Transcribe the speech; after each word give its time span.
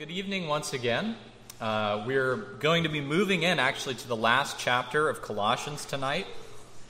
good 0.00 0.10
evening 0.10 0.48
once 0.48 0.72
again. 0.72 1.14
Uh, 1.60 2.02
we're 2.06 2.36
going 2.58 2.84
to 2.84 2.88
be 2.88 3.02
moving 3.02 3.42
in 3.42 3.58
actually 3.58 3.94
to 3.94 4.08
the 4.08 4.16
last 4.16 4.58
chapter 4.58 5.10
of 5.10 5.20
Colossians 5.20 5.84
tonight, 5.84 6.26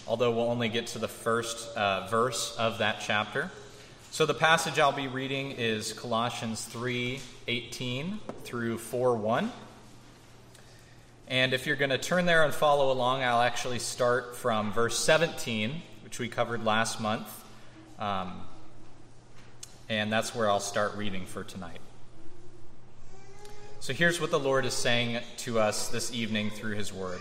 although 0.07 0.31
we'll 0.31 0.49
only 0.49 0.69
get 0.69 0.87
to 0.87 1.01
the 1.01 1.09
first 1.09 1.77
uh, 1.77 2.07
verse 2.07 2.55
of 2.57 2.79
that 2.79 3.03
chapter. 3.05 3.51
So 4.13 4.27
the 4.27 4.35
passage 4.35 4.79
I'll 4.79 4.93
be 4.93 5.09
reading 5.09 5.51
is 5.51 5.93
Colossians 5.93 6.65
3 6.67 7.19
18 7.49 8.21
through 8.45 8.79
4 8.79 9.17
1. 9.17 9.51
And 11.27 11.53
if 11.53 11.67
you're 11.67 11.75
going 11.75 11.91
to 11.91 11.99
turn 11.99 12.27
there 12.27 12.45
and 12.45 12.55
follow 12.55 12.93
along, 12.93 13.25
I'll 13.25 13.43
actually 13.43 13.81
start 13.81 14.37
from 14.37 14.73
verse 14.73 14.97
17, 14.97 15.83
which 16.05 16.21
we 16.21 16.29
covered 16.29 16.65
last 16.65 17.01
month. 17.01 17.27
Um, 17.99 18.43
and 19.89 20.13
that's 20.13 20.33
where 20.33 20.49
I'll 20.49 20.61
start 20.61 20.95
reading 20.95 21.27
for 21.27 21.43
tonight. 21.43 21.81
So 23.83 23.95
here's 23.95 24.21
what 24.21 24.31
the 24.31 24.39
Lord 24.39 24.67
is 24.67 24.75
saying 24.75 25.23
to 25.39 25.59
us 25.59 25.89
this 25.89 26.13
evening 26.13 26.51
through 26.51 26.75
his 26.75 26.93
word. 26.93 27.19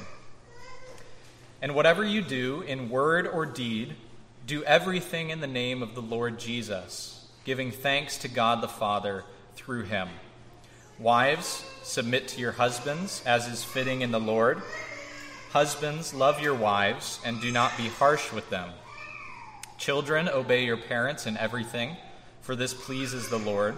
And 1.61 1.73
whatever 1.73 2.03
you 2.03 2.21
do 2.21 2.63
in 2.63 2.89
word 2.89 3.25
or 3.25 3.45
deed, 3.45 3.95
do 4.45 4.61
everything 4.65 5.29
in 5.29 5.39
the 5.39 5.47
name 5.47 5.81
of 5.81 5.95
the 5.95 6.01
Lord 6.01 6.37
Jesus, 6.37 7.25
giving 7.45 7.71
thanks 7.71 8.17
to 8.17 8.27
God 8.27 8.59
the 8.59 8.67
Father 8.67 9.23
through 9.55 9.83
him. 9.83 10.09
Wives, 10.99 11.63
submit 11.81 12.27
to 12.27 12.41
your 12.41 12.51
husbands 12.51 13.23
as 13.25 13.47
is 13.47 13.63
fitting 13.63 14.01
in 14.01 14.11
the 14.11 14.19
Lord. 14.19 14.61
Husbands, 15.51 16.13
love 16.13 16.41
your 16.41 16.55
wives 16.55 17.21
and 17.23 17.39
do 17.39 17.53
not 17.53 17.77
be 17.77 17.87
harsh 17.87 18.33
with 18.33 18.49
them. 18.49 18.71
Children, 19.77 20.27
obey 20.27 20.65
your 20.65 20.75
parents 20.75 21.25
in 21.25 21.37
everything, 21.37 21.95
for 22.41 22.53
this 22.53 22.73
pleases 22.73 23.29
the 23.29 23.39
Lord. 23.39 23.77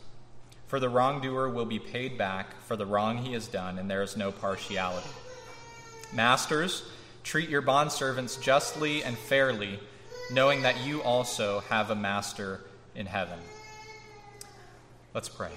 For 0.71 0.79
the 0.79 0.87
wrongdoer 0.87 1.49
will 1.49 1.65
be 1.65 1.79
paid 1.79 2.17
back 2.17 2.61
for 2.61 2.77
the 2.77 2.85
wrong 2.85 3.17
he 3.17 3.33
has 3.33 3.45
done, 3.47 3.77
and 3.77 3.91
there 3.91 4.03
is 4.03 4.15
no 4.15 4.31
partiality. 4.31 5.09
Masters, 6.13 6.83
treat 7.25 7.49
your 7.49 7.61
bondservants 7.61 8.41
justly 8.41 9.03
and 9.03 9.17
fairly, 9.17 9.81
knowing 10.31 10.61
that 10.61 10.85
you 10.85 11.03
also 11.03 11.59
have 11.67 11.89
a 11.89 11.95
master 11.95 12.61
in 12.95 13.05
heaven. 13.05 13.37
Let's 15.13 15.27
pray. 15.27 15.51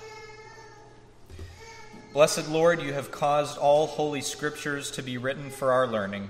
Blessed 2.13 2.49
Lord, 2.49 2.83
you 2.83 2.93
have 2.93 3.13
caused 3.13 3.57
all 3.57 3.87
holy 3.87 4.21
scriptures 4.21 4.91
to 4.91 5.03
be 5.03 5.17
written 5.17 5.49
for 5.49 5.71
our 5.71 5.87
learning. 5.87 6.29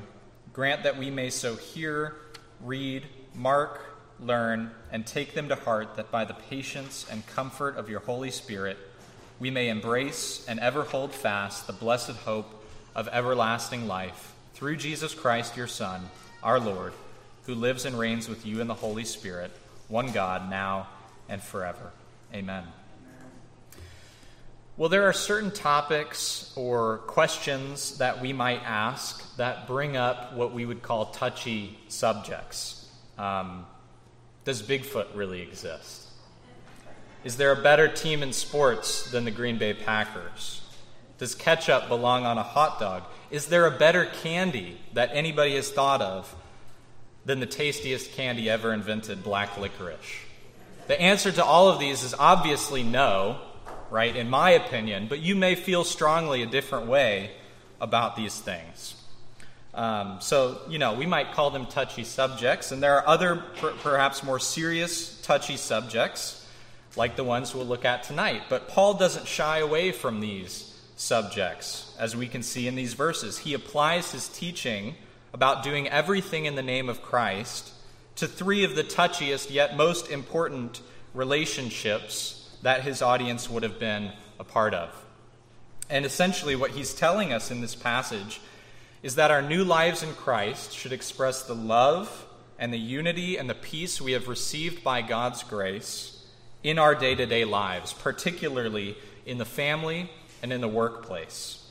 Grant 0.52 0.82
that 0.82 0.98
we 0.98 1.10
may 1.10 1.30
so 1.30 1.56
hear, 1.56 2.16
read, 2.60 3.06
mark, 3.34 3.93
learn, 4.20 4.70
and 4.92 5.06
take 5.06 5.34
them 5.34 5.48
to 5.48 5.54
heart, 5.54 5.96
that 5.96 6.10
by 6.10 6.24
the 6.24 6.34
patience 6.34 7.06
and 7.10 7.26
comfort 7.26 7.76
of 7.76 7.88
your 7.88 8.00
Holy 8.00 8.30
Spirit, 8.30 8.78
we 9.40 9.50
may 9.50 9.68
embrace 9.68 10.44
and 10.48 10.60
ever 10.60 10.82
hold 10.82 11.12
fast 11.12 11.66
the 11.66 11.72
blessed 11.72 12.10
hope 12.10 12.64
of 12.94 13.08
everlasting 13.08 13.86
life 13.86 14.34
through 14.54 14.76
Jesus 14.76 15.14
Christ, 15.14 15.56
your 15.56 15.66
Son, 15.66 16.08
our 16.42 16.60
Lord, 16.60 16.92
who 17.46 17.54
lives 17.54 17.84
and 17.84 17.98
reigns 17.98 18.28
with 18.28 18.46
you 18.46 18.60
in 18.60 18.68
the 18.68 18.74
Holy 18.74 19.04
Spirit, 19.04 19.50
one 19.88 20.12
God, 20.12 20.48
now 20.48 20.88
and 21.28 21.42
forever. 21.42 21.90
Amen. 22.32 22.64
Well, 24.76 24.88
there 24.88 25.04
are 25.04 25.12
certain 25.12 25.52
topics 25.52 26.52
or 26.56 26.98
questions 26.98 27.98
that 27.98 28.20
we 28.20 28.32
might 28.32 28.62
ask 28.64 29.36
that 29.36 29.68
bring 29.68 29.96
up 29.96 30.34
what 30.34 30.52
we 30.52 30.64
would 30.66 30.82
call 30.82 31.06
touchy 31.06 31.78
subjects. 31.88 32.88
Um, 33.16 33.66
does 34.44 34.62
Bigfoot 34.62 35.06
really 35.14 35.40
exist? 35.40 36.08
Is 37.24 37.36
there 37.36 37.52
a 37.52 37.62
better 37.62 37.88
team 37.88 38.22
in 38.22 38.32
sports 38.32 39.10
than 39.10 39.24
the 39.24 39.30
Green 39.30 39.58
Bay 39.58 39.72
Packers? 39.72 40.60
Does 41.16 41.34
ketchup 41.34 41.88
belong 41.88 42.26
on 42.26 42.36
a 42.36 42.42
hot 42.42 42.78
dog? 42.78 43.04
Is 43.30 43.46
there 43.46 43.66
a 43.66 43.70
better 43.70 44.04
candy 44.22 44.78
that 44.92 45.10
anybody 45.12 45.56
has 45.56 45.70
thought 45.70 46.02
of 46.02 46.34
than 47.24 47.40
the 47.40 47.46
tastiest 47.46 48.12
candy 48.12 48.50
ever 48.50 48.72
invented, 48.72 49.22
black 49.22 49.56
licorice? 49.56 50.20
The 50.86 51.00
answer 51.00 51.32
to 51.32 51.44
all 51.44 51.68
of 51.68 51.78
these 51.78 52.02
is 52.02 52.14
obviously 52.18 52.82
no, 52.82 53.40
right, 53.90 54.14
in 54.14 54.28
my 54.28 54.50
opinion, 54.50 55.06
but 55.08 55.20
you 55.20 55.34
may 55.34 55.54
feel 55.54 55.84
strongly 55.84 56.42
a 56.42 56.46
different 56.46 56.88
way 56.88 57.30
about 57.80 58.16
these 58.16 58.38
things. 58.38 58.94
Um, 59.74 60.18
so, 60.20 60.60
you 60.68 60.78
know, 60.78 60.94
we 60.94 61.04
might 61.04 61.32
call 61.32 61.50
them 61.50 61.66
touchy 61.66 62.04
subjects, 62.04 62.70
and 62.70 62.82
there 62.82 62.96
are 62.96 63.08
other, 63.08 63.36
per- 63.36 63.72
perhaps 63.72 64.22
more 64.22 64.38
serious, 64.38 65.20
touchy 65.22 65.56
subjects, 65.56 66.46
like 66.96 67.16
the 67.16 67.24
ones 67.24 67.54
we'll 67.54 67.66
look 67.66 67.84
at 67.84 68.04
tonight. 68.04 68.42
But 68.48 68.68
Paul 68.68 68.94
doesn't 68.94 69.26
shy 69.26 69.58
away 69.58 69.90
from 69.90 70.20
these 70.20 70.80
subjects, 70.96 71.92
as 71.98 72.14
we 72.14 72.28
can 72.28 72.42
see 72.42 72.68
in 72.68 72.76
these 72.76 72.94
verses. 72.94 73.38
He 73.38 73.52
applies 73.54 74.12
his 74.12 74.28
teaching 74.28 74.94
about 75.32 75.64
doing 75.64 75.88
everything 75.88 76.44
in 76.44 76.54
the 76.54 76.62
name 76.62 76.88
of 76.88 77.02
Christ 77.02 77.72
to 78.16 78.28
three 78.28 78.62
of 78.62 78.76
the 78.76 78.84
touchiest 78.84 79.50
yet 79.50 79.76
most 79.76 80.08
important 80.08 80.80
relationships 81.14 82.48
that 82.62 82.82
his 82.82 83.02
audience 83.02 83.50
would 83.50 83.64
have 83.64 83.80
been 83.80 84.12
a 84.38 84.44
part 84.44 84.72
of. 84.72 84.90
And 85.90 86.06
essentially, 86.06 86.54
what 86.54 86.70
he's 86.70 86.94
telling 86.94 87.32
us 87.32 87.50
in 87.50 87.60
this 87.60 87.74
passage 87.74 88.40
is 89.04 89.16
that 89.16 89.30
our 89.30 89.42
new 89.42 89.62
lives 89.62 90.02
in 90.02 90.14
Christ 90.14 90.72
should 90.72 90.90
express 90.90 91.42
the 91.42 91.54
love 91.54 92.24
and 92.58 92.72
the 92.72 92.78
unity 92.78 93.36
and 93.36 93.50
the 93.50 93.54
peace 93.54 94.00
we 94.00 94.12
have 94.12 94.28
received 94.28 94.82
by 94.82 95.02
God's 95.02 95.42
grace 95.42 96.24
in 96.62 96.78
our 96.78 96.94
day 96.94 97.14
to 97.14 97.26
day 97.26 97.44
lives, 97.44 97.92
particularly 97.92 98.96
in 99.26 99.36
the 99.36 99.44
family 99.44 100.10
and 100.42 100.54
in 100.54 100.62
the 100.62 100.68
workplace. 100.68 101.70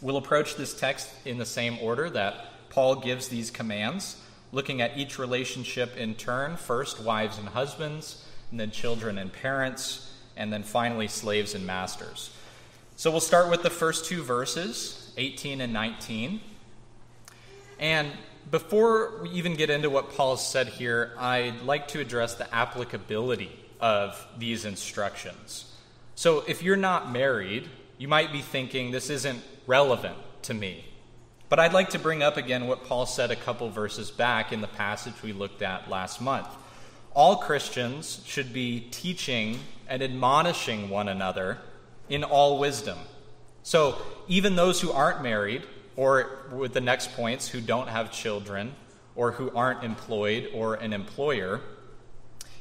We'll 0.00 0.16
approach 0.16 0.56
this 0.56 0.74
text 0.74 1.08
in 1.24 1.38
the 1.38 1.46
same 1.46 1.78
order 1.80 2.10
that 2.10 2.46
Paul 2.70 2.96
gives 2.96 3.28
these 3.28 3.52
commands, 3.52 4.20
looking 4.50 4.80
at 4.80 4.98
each 4.98 5.16
relationship 5.16 5.96
in 5.96 6.16
turn 6.16 6.56
first, 6.56 6.98
wives 7.00 7.38
and 7.38 7.50
husbands, 7.50 8.26
and 8.50 8.58
then 8.58 8.72
children 8.72 9.16
and 9.16 9.32
parents, 9.32 10.12
and 10.36 10.52
then 10.52 10.64
finally, 10.64 11.06
slaves 11.06 11.54
and 11.54 11.64
masters. 11.64 12.30
So 12.96 13.12
we'll 13.12 13.20
start 13.20 13.48
with 13.48 13.62
the 13.62 13.70
first 13.70 14.06
two 14.06 14.24
verses 14.24 15.07
18 15.18 15.60
and 15.60 15.72
19. 15.72 16.40
And 17.78 18.10
before 18.50 19.20
we 19.22 19.30
even 19.30 19.54
get 19.54 19.68
into 19.68 19.90
what 19.90 20.14
Paul 20.14 20.36
said 20.36 20.68
here, 20.68 21.12
I'd 21.18 21.62
like 21.62 21.88
to 21.88 22.00
address 22.00 22.34
the 22.34 22.52
applicability 22.54 23.52
of 23.80 24.26
these 24.38 24.64
instructions. 24.64 25.70
So 26.14 26.44
if 26.48 26.62
you're 26.62 26.76
not 26.76 27.12
married, 27.12 27.68
you 27.98 28.08
might 28.08 28.32
be 28.32 28.40
thinking 28.40 28.90
this 28.90 29.10
isn't 29.10 29.42
relevant 29.66 30.16
to 30.42 30.54
me. 30.54 30.84
But 31.48 31.58
I'd 31.58 31.72
like 31.72 31.90
to 31.90 31.98
bring 31.98 32.22
up 32.22 32.36
again 32.36 32.66
what 32.66 32.84
Paul 32.84 33.06
said 33.06 33.30
a 33.30 33.36
couple 33.36 33.70
verses 33.70 34.10
back 34.10 34.52
in 34.52 34.60
the 34.60 34.66
passage 34.66 35.22
we 35.22 35.32
looked 35.32 35.62
at 35.62 35.88
last 35.88 36.20
month. 36.20 36.48
All 37.14 37.36
Christians 37.36 38.22
should 38.26 38.52
be 38.52 38.80
teaching 38.90 39.58
and 39.88 40.02
admonishing 40.02 40.90
one 40.90 41.08
another 41.08 41.58
in 42.08 42.22
all 42.22 42.58
wisdom. 42.58 42.98
So 43.68 44.00
even 44.28 44.56
those 44.56 44.80
who 44.80 44.92
aren't 44.92 45.22
married, 45.22 45.62
or 45.94 46.38
with 46.50 46.72
the 46.72 46.80
next 46.80 47.12
points, 47.12 47.48
who 47.48 47.60
don't 47.60 47.88
have 47.88 48.10
children, 48.10 48.74
or 49.14 49.32
who 49.32 49.54
aren't 49.54 49.84
employed 49.84 50.48
or 50.54 50.76
an 50.76 50.94
employer, 50.94 51.60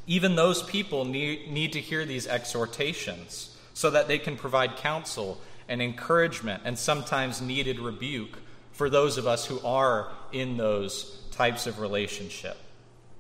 even 0.06 0.36
those 0.36 0.62
people 0.64 1.06
need, 1.06 1.50
need 1.50 1.72
to 1.72 1.80
hear 1.80 2.04
these 2.04 2.28
exhortations 2.28 3.56
so 3.74 3.90
that 3.90 4.10
they 4.10 4.20
can 4.20 4.36
provide 4.36 4.76
counsel 4.76 5.40
and 5.70 5.82
encouragement 5.82 6.64
and 6.66 6.78
sometimes 6.78 7.42
needed 7.42 7.80
rebuke 7.80 8.40
for 8.74 8.90
those 8.90 9.18
of 9.18 9.26
us 9.26 9.46
who 9.46 9.62
are 9.62 10.12
in 10.34 10.58
those 10.58 11.22
types 11.32 11.68
of 11.68 11.80
relationship. 11.80 12.58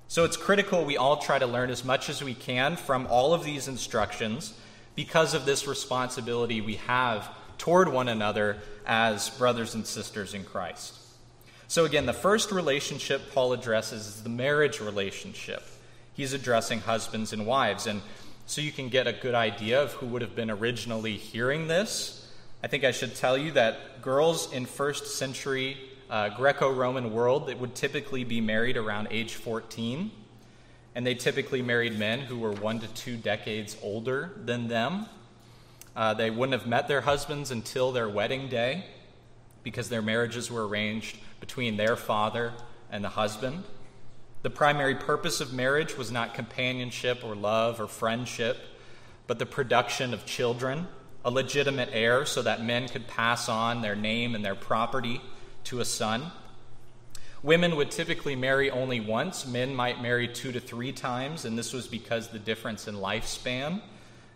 So 0.09 0.25
it's 0.25 0.35
critical 0.35 0.83
we 0.83 0.97
all 0.97 1.15
try 1.15 1.39
to 1.39 1.47
learn 1.47 1.69
as 1.69 1.85
much 1.85 2.09
as 2.09 2.21
we 2.21 2.33
can 2.33 2.75
from 2.75 3.07
all 3.07 3.33
of 3.33 3.45
these 3.45 3.69
instructions 3.69 4.53
because 4.93 5.33
of 5.33 5.45
this 5.45 5.67
responsibility 5.67 6.59
we 6.59 6.75
have 6.75 7.29
toward 7.57 7.89
one 7.89 8.07
another 8.07 8.57
as 8.85 9.29
brothers 9.31 9.75
and 9.75 9.85
sisters 9.85 10.33
in 10.33 10.43
Christ. 10.43 10.93
So, 11.67 11.83
again, 11.83 12.05
the 12.05 12.13
first 12.13 12.51
relationship 12.51 13.33
Paul 13.33 13.53
addresses 13.53 14.07
is 14.07 14.23
the 14.23 14.29
marriage 14.29 14.79
relationship. 14.79 15.63
He's 16.13 16.33
addressing 16.33 16.79
husbands 16.79 17.33
and 17.33 17.45
wives. 17.45 17.85
And 17.85 18.01
so 18.45 18.61
you 18.61 18.71
can 18.71 18.87
get 18.87 19.05
a 19.05 19.13
good 19.13 19.35
idea 19.35 19.83
of 19.83 19.91
who 19.93 20.07
would 20.07 20.21
have 20.21 20.35
been 20.35 20.49
originally 20.49 21.17
hearing 21.17 21.67
this. 21.67 22.31
I 22.63 22.67
think 22.67 22.83
I 22.83 22.91
should 22.91 23.15
tell 23.15 23.37
you 23.37 23.51
that 23.51 24.01
girls 24.01 24.51
in 24.51 24.65
first 24.65 25.17
century 25.17 25.77
uh, 26.09 26.29
Greco 26.29 26.71
Roman 26.71 27.13
world, 27.13 27.49
it 27.49 27.59
would 27.59 27.75
typically 27.75 28.23
be 28.23 28.39
married 28.39 28.77
around 28.77 29.09
age 29.11 29.35
14. 29.35 30.09
And 30.95 31.05
they 31.05 31.13
typically 31.13 31.61
married 31.61 31.99
men 31.99 32.21
who 32.21 32.39
were 32.39 32.53
one 32.53 32.79
to 32.79 32.87
two 32.87 33.17
decades 33.17 33.77
older 33.83 34.31
than 34.43 34.69
them. 34.69 35.05
Uh, 35.97 36.13
they 36.13 36.29
wouldn't 36.29 36.53
have 36.53 36.69
met 36.69 36.87
their 36.87 37.01
husbands 37.01 37.49
until 37.49 37.91
their 37.91 38.07
wedding 38.07 38.47
day 38.49 38.85
because 39.63 39.89
their 39.89 40.03
marriages 40.03 40.51
were 40.51 40.67
arranged 40.67 41.17
between 41.39 41.75
their 41.75 41.95
father 41.95 42.53
and 42.91 43.03
the 43.03 43.09
husband. 43.09 43.63
The 44.43 44.51
primary 44.51 44.93
purpose 44.93 45.41
of 45.41 45.53
marriage 45.53 45.97
was 45.97 46.11
not 46.11 46.35
companionship 46.35 47.23
or 47.23 47.35
love 47.35 47.81
or 47.81 47.87
friendship, 47.87 48.57
but 49.25 49.39
the 49.39 49.47
production 49.47 50.13
of 50.13 50.23
children, 50.27 50.87
a 51.25 51.31
legitimate 51.31 51.89
heir, 51.91 52.27
so 52.27 52.43
that 52.43 52.63
men 52.63 52.87
could 52.87 53.07
pass 53.07 53.49
on 53.49 53.81
their 53.81 53.95
name 53.95 54.35
and 54.35 54.45
their 54.45 54.53
property 54.53 55.19
to 55.63 55.79
a 55.79 55.85
son. 55.85 56.31
Women 57.41 57.75
would 57.75 57.89
typically 57.89 58.35
marry 58.35 58.69
only 58.69 58.99
once. 58.99 59.47
Men 59.47 59.73
might 59.73 59.99
marry 59.99 60.27
two 60.27 60.51
to 60.51 60.59
three 60.59 60.91
times, 60.91 61.43
and 61.43 61.57
this 61.57 61.73
was 61.73 61.87
because 61.87 62.27
the 62.27 62.39
difference 62.39 62.87
in 62.87 62.93
lifespan. 62.93 63.81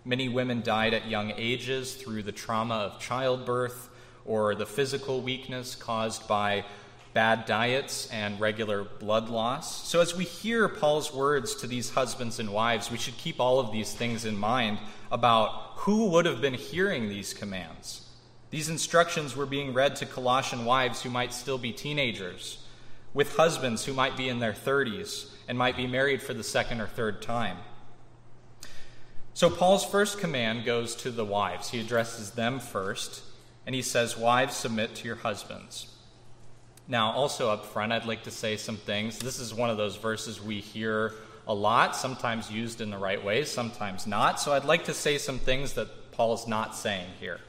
Many 0.03 0.29
women 0.29 0.61
died 0.61 0.93
at 0.93 1.07
young 1.07 1.31
ages 1.37 1.93
through 1.93 2.23
the 2.23 2.31
trauma 2.31 2.75
of 2.75 2.99
childbirth 2.99 3.89
or 4.25 4.55
the 4.55 4.65
physical 4.65 5.21
weakness 5.21 5.75
caused 5.75 6.27
by 6.27 6.65
bad 7.13 7.45
diets 7.45 8.09
and 8.11 8.39
regular 8.39 8.83
blood 8.83 9.29
loss. 9.29 9.87
So, 9.87 10.01
as 10.01 10.15
we 10.15 10.23
hear 10.23 10.67
Paul's 10.67 11.13
words 11.13 11.55
to 11.55 11.67
these 11.67 11.91
husbands 11.91 12.39
and 12.39 12.51
wives, 12.51 12.89
we 12.89 12.97
should 12.97 13.17
keep 13.17 13.39
all 13.39 13.59
of 13.59 13.71
these 13.71 13.93
things 13.93 14.25
in 14.25 14.37
mind 14.37 14.79
about 15.11 15.73
who 15.75 16.07
would 16.07 16.25
have 16.25 16.41
been 16.41 16.53
hearing 16.53 17.09
these 17.09 17.33
commands. 17.33 18.07
These 18.49 18.69
instructions 18.69 19.35
were 19.35 19.45
being 19.45 19.73
read 19.73 19.95
to 19.97 20.05
Colossian 20.05 20.65
wives 20.65 21.03
who 21.03 21.09
might 21.09 21.33
still 21.33 21.57
be 21.57 21.71
teenagers, 21.71 22.63
with 23.13 23.35
husbands 23.35 23.85
who 23.85 23.93
might 23.93 24.17
be 24.17 24.29
in 24.29 24.39
their 24.39 24.53
30s 24.53 25.29
and 25.47 25.57
might 25.57 25.77
be 25.77 25.87
married 25.87 26.21
for 26.21 26.33
the 26.33 26.43
second 26.43 26.81
or 26.81 26.87
third 26.87 27.21
time. 27.21 27.57
So, 29.33 29.49
Paul's 29.49 29.85
first 29.85 30.19
command 30.19 30.65
goes 30.65 30.95
to 30.97 31.11
the 31.11 31.25
wives. 31.25 31.69
He 31.69 31.79
addresses 31.79 32.31
them 32.31 32.59
first, 32.59 33.23
and 33.65 33.73
he 33.73 33.81
says, 33.81 34.17
Wives, 34.17 34.55
submit 34.55 34.95
to 34.95 35.07
your 35.07 35.15
husbands. 35.15 35.87
Now, 36.87 37.11
also 37.11 37.49
up 37.49 37.65
front, 37.65 37.93
I'd 37.93 38.05
like 38.05 38.23
to 38.23 38.31
say 38.31 38.57
some 38.57 38.75
things. 38.75 39.19
This 39.19 39.39
is 39.39 39.53
one 39.53 39.69
of 39.69 39.77
those 39.77 39.95
verses 39.95 40.41
we 40.41 40.59
hear 40.59 41.13
a 41.47 41.53
lot, 41.53 41.95
sometimes 41.95 42.51
used 42.51 42.81
in 42.81 42.89
the 42.89 42.97
right 42.97 43.23
way, 43.23 43.45
sometimes 43.45 44.05
not. 44.05 44.39
So 44.39 44.51
I'd 44.51 44.65
like 44.65 44.85
to 44.85 44.93
say 44.93 45.17
some 45.17 45.39
things 45.39 45.73
that 45.73 46.11
Paul 46.11 46.33
is 46.33 46.47
not 46.47 46.75
saying 46.75 47.07
here. 47.19 47.39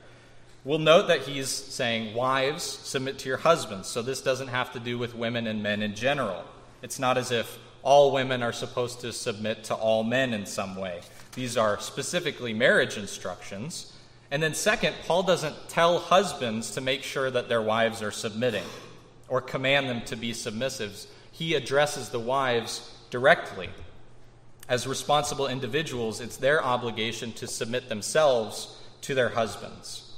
We'll 0.65 0.79
note 0.79 1.09
that 1.09 1.23
he's 1.23 1.49
saying, 1.49 2.15
Wives, 2.15 2.63
submit 2.63 3.19
to 3.21 3.29
your 3.29 3.39
husbands. 3.39 3.89
So 3.89 4.01
this 4.01 4.23
doesn't 4.23 4.49
have 4.49 4.73
to 4.75 4.81
do 4.81 4.97
with 4.97 5.15
women 5.15 5.49
and 5.49 5.63
men 5.63 5.83
in 5.83 5.95
general. 5.95 6.45
It's 6.83 7.01
not 7.01 7.19
as 7.19 7.33
if 7.33 7.59
all 7.83 8.13
women 8.13 8.43
are 8.43 8.53
supposed 8.53 9.01
to 9.01 9.13
submit 9.13 9.65
to 9.65 9.75
all 9.75 10.05
men 10.05 10.33
in 10.33 10.47
some 10.47 10.77
way. 10.77 11.01
These 11.35 11.57
are 11.57 11.81
specifically 11.81 12.53
marriage 12.53 12.97
instructions. 12.99 13.93
And 14.31 14.43
then, 14.43 14.55
second, 14.55 14.95
Paul 15.07 15.23
doesn't 15.23 15.69
tell 15.69 15.99
husbands 15.99 16.73
to 16.73 16.81
make 16.81 17.03
sure 17.03 17.31
that 17.31 17.49
their 17.49 17.63
wives 17.63 18.03
are 18.03 18.11
submitting 18.11 18.65
or 19.29 19.41
command 19.41 19.89
them 19.89 20.03
to 20.07 20.17
be 20.17 20.33
submissives. 20.33 21.07
He 21.31 21.55
addresses 21.55 22.11
the 22.11 22.21
wives 22.21 22.95
directly. 23.11 23.71
As 24.69 24.87
responsible 24.87 25.49
individuals, 25.49 26.21
it's 26.21 26.37
their 26.37 26.65
obligation 26.65 27.33
to 27.35 27.47
submit 27.47 27.89
themselves 27.89 28.79
to 29.03 29.15
their 29.15 29.31
husbands. 29.31 30.13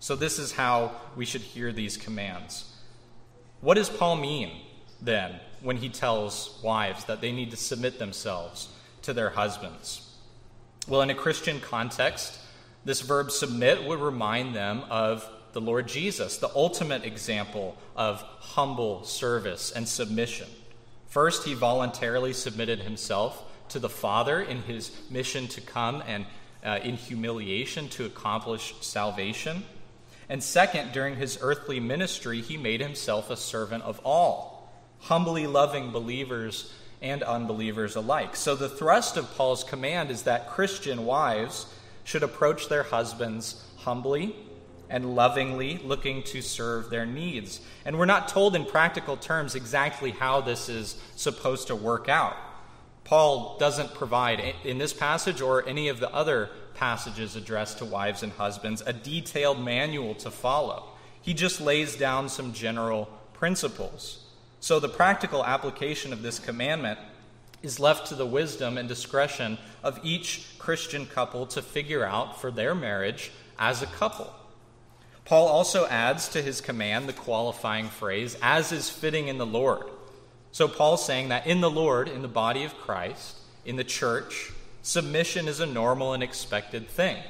So, 0.00 0.16
this 0.16 0.38
is 0.38 0.52
how 0.52 0.92
we 1.16 1.26
should 1.26 1.42
hear 1.42 1.72
these 1.72 1.96
commands. 1.96 2.64
What 3.60 3.74
does 3.74 3.90
Paul 3.90 4.16
mean 4.16 4.50
then 5.02 5.38
when 5.60 5.76
he 5.76 5.90
tells 5.90 6.58
wives 6.62 7.04
that 7.04 7.20
they 7.20 7.32
need 7.32 7.50
to 7.50 7.56
submit 7.56 7.98
themselves 7.98 8.68
to 9.02 9.12
their 9.12 9.30
husbands? 9.30 10.09
Well, 10.88 11.02
in 11.02 11.10
a 11.10 11.14
Christian 11.14 11.60
context, 11.60 12.38
this 12.84 13.02
verb 13.02 13.30
submit 13.30 13.84
would 13.84 14.00
remind 14.00 14.54
them 14.54 14.82
of 14.90 15.28
the 15.52 15.60
Lord 15.60 15.88
Jesus, 15.88 16.38
the 16.38 16.50
ultimate 16.54 17.04
example 17.04 17.76
of 17.96 18.22
humble 18.22 19.04
service 19.04 19.70
and 19.72 19.86
submission. 19.86 20.48
First, 21.08 21.44
he 21.44 21.54
voluntarily 21.54 22.32
submitted 22.32 22.80
himself 22.80 23.42
to 23.70 23.78
the 23.78 23.88
Father 23.88 24.40
in 24.40 24.62
his 24.62 24.90
mission 25.10 25.48
to 25.48 25.60
come 25.60 26.02
and 26.06 26.24
uh, 26.64 26.78
in 26.82 26.96
humiliation 26.96 27.88
to 27.90 28.04
accomplish 28.04 28.74
salvation. 28.80 29.64
And 30.28 30.42
second, 30.42 30.92
during 30.92 31.16
his 31.16 31.38
earthly 31.40 31.80
ministry, 31.80 32.40
he 32.40 32.56
made 32.56 32.80
himself 32.80 33.30
a 33.30 33.36
servant 33.36 33.82
of 33.84 34.00
all, 34.04 34.72
humbly 35.00 35.46
loving 35.46 35.90
believers 35.90 36.72
and 37.02 37.22
unbelievers 37.22 37.96
alike. 37.96 38.36
So, 38.36 38.54
the 38.54 38.68
thrust 38.68 39.16
of 39.16 39.34
Paul's 39.34 39.64
command 39.64 40.10
is 40.10 40.22
that 40.22 40.48
Christian 40.48 41.04
wives 41.04 41.66
should 42.04 42.22
approach 42.22 42.68
their 42.68 42.82
husbands 42.82 43.64
humbly 43.78 44.34
and 44.90 45.14
lovingly 45.14 45.78
looking 45.84 46.22
to 46.24 46.42
serve 46.42 46.90
their 46.90 47.06
needs. 47.06 47.60
And 47.84 47.98
we're 47.98 48.06
not 48.06 48.28
told 48.28 48.56
in 48.56 48.64
practical 48.64 49.16
terms 49.16 49.54
exactly 49.54 50.10
how 50.10 50.40
this 50.40 50.68
is 50.68 51.00
supposed 51.16 51.68
to 51.68 51.76
work 51.76 52.08
out. 52.08 52.36
Paul 53.04 53.56
doesn't 53.58 53.94
provide, 53.94 54.40
in 54.64 54.78
this 54.78 54.92
passage 54.92 55.40
or 55.40 55.66
any 55.66 55.88
of 55.88 56.00
the 56.00 56.12
other 56.12 56.50
passages 56.74 57.36
addressed 57.36 57.78
to 57.78 57.84
wives 57.84 58.22
and 58.22 58.32
husbands, 58.32 58.82
a 58.84 58.92
detailed 58.92 59.62
manual 59.62 60.14
to 60.16 60.30
follow. 60.30 60.84
He 61.22 61.34
just 61.34 61.60
lays 61.60 61.96
down 61.96 62.28
some 62.28 62.52
general 62.52 63.06
principles. 63.32 64.26
So 64.60 64.78
the 64.78 64.88
practical 64.88 65.44
application 65.44 66.12
of 66.12 66.22
this 66.22 66.38
commandment 66.38 66.98
is 67.62 67.80
left 67.80 68.08
to 68.08 68.14
the 68.14 68.26
wisdom 68.26 68.76
and 68.76 68.88
discretion 68.88 69.58
of 69.82 69.98
each 70.02 70.46
Christian 70.58 71.06
couple 71.06 71.46
to 71.46 71.62
figure 71.62 72.04
out 72.04 72.40
for 72.40 72.50
their 72.50 72.74
marriage 72.74 73.32
as 73.58 73.82
a 73.82 73.86
couple. 73.86 74.32
Paul 75.24 75.48
also 75.48 75.86
adds 75.86 76.28
to 76.30 76.42
his 76.42 76.60
command 76.60 77.08
the 77.08 77.14
qualifying 77.14 77.88
phrase, 77.88 78.36
as 78.42 78.72
is 78.72 78.90
fitting 78.90 79.28
in 79.28 79.38
the 79.38 79.46
Lord. 79.46 79.84
So 80.52 80.68
Paul's 80.68 81.04
saying 81.04 81.28
that 81.28 81.46
in 81.46 81.60
the 81.60 81.70
Lord, 81.70 82.08
in 82.08 82.22
the 82.22 82.28
body 82.28 82.64
of 82.64 82.76
Christ, 82.76 83.38
in 83.64 83.76
the 83.76 83.84
church, 83.84 84.50
submission 84.82 85.48
is 85.48 85.60
a 85.60 85.66
normal 85.66 86.12
and 86.12 86.22
expected 86.22 86.88
thing. 86.88 87.22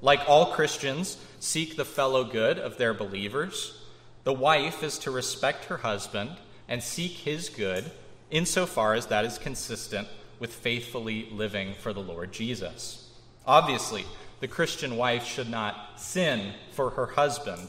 Like 0.00 0.20
all 0.28 0.52
Christians 0.52 1.16
seek 1.40 1.76
the 1.76 1.84
fellow 1.84 2.24
good 2.24 2.58
of 2.58 2.76
their 2.76 2.92
believers, 2.92 3.80
the 4.24 4.32
wife 4.32 4.82
is 4.82 4.98
to 4.98 5.10
respect 5.10 5.66
her 5.66 5.78
husband 5.78 6.30
and 6.68 6.82
seek 6.82 7.12
his 7.12 7.48
good 7.48 7.90
insofar 8.30 8.94
as 8.94 9.06
that 9.06 9.24
is 9.24 9.38
consistent 9.38 10.08
with 10.38 10.52
faithfully 10.52 11.28
living 11.30 11.74
for 11.74 11.92
the 11.92 12.00
Lord 12.00 12.32
Jesus. 12.32 13.10
Obviously, 13.46 14.04
the 14.40 14.48
Christian 14.48 14.96
wife 14.96 15.24
should 15.24 15.48
not 15.48 16.00
sin 16.00 16.52
for 16.72 16.90
her 16.90 17.06
husband 17.06 17.68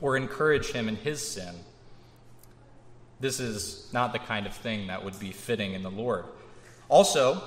or 0.00 0.16
encourage 0.16 0.72
him 0.72 0.88
in 0.88 0.96
his 0.96 1.26
sin. 1.26 1.54
This 3.20 3.40
is 3.40 3.88
not 3.92 4.12
the 4.12 4.18
kind 4.18 4.46
of 4.46 4.54
thing 4.54 4.88
that 4.88 5.04
would 5.04 5.18
be 5.18 5.32
fitting 5.32 5.74
in 5.74 5.82
the 5.82 5.90
Lord. 5.90 6.24
Also, 6.88 7.42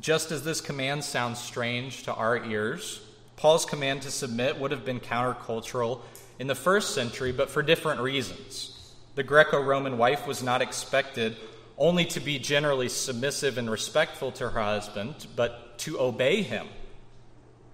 just 0.00 0.30
as 0.30 0.44
this 0.44 0.60
command 0.60 1.04
sounds 1.04 1.38
strange 1.38 2.04
to 2.04 2.14
our 2.14 2.44
ears, 2.44 3.00
Paul's 3.36 3.64
command 3.64 4.02
to 4.02 4.10
submit 4.10 4.58
would 4.58 4.70
have 4.70 4.84
been 4.84 5.00
countercultural 5.00 6.00
in 6.38 6.46
the 6.46 6.54
first 6.54 6.94
century, 6.94 7.32
but 7.32 7.50
for 7.50 7.62
different 7.62 8.00
reasons. 8.00 8.73
The 9.14 9.22
Greco 9.22 9.60
Roman 9.62 9.96
wife 9.96 10.26
was 10.26 10.42
not 10.42 10.60
expected 10.60 11.36
only 11.78 12.04
to 12.06 12.20
be 12.20 12.38
generally 12.38 12.88
submissive 12.88 13.58
and 13.58 13.70
respectful 13.70 14.32
to 14.32 14.50
her 14.50 14.62
husband, 14.62 15.26
but 15.36 15.78
to 15.78 16.00
obey 16.00 16.42
him 16.42 16.66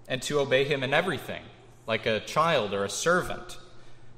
and 0.06 0.20
to 0.22 0.40
obey 0.40 0.64
him 0.64 0.82
in 0.82 0.92
everything, 0.92 1.42
like 1.86 2.04
a 2.04 2.20
child 2.20 2.74
or 2.74 2.84
a 2.84 2.90
servant. 2.90 3.58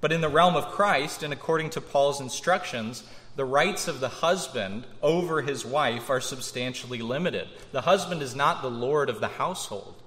But 0.00 0.10
in 0.10 0.20
the 0.20 0.28
realm 0.28 0.56
of 0.56 0.68
Christ, 0.68 1.22
and 1.22 1.32
according 1.32 1.70
to 1.70 1.80
Paul's 1.80 2.20
instructions, 2.20 3.04
the 3.36 3.44
rights 3.44 3.86
of 3.86 4.00
the 4.00 4.08
husband 4.08 4.84
over 5.00 5.42
his 5.42 5.64
wife 5.64 6.10
are 6.10 6.20
substantially 6.20 7.02
limited. 7.02 7.48
The 7.70 7.82
husband 7.82 8.20
is 8.20 8.34
not 8.34 8.62
the 8.62 8.70
Lord 8.70 9.08
of 9.08 9.20
the 9.20 9.28
household. 9.28 10.01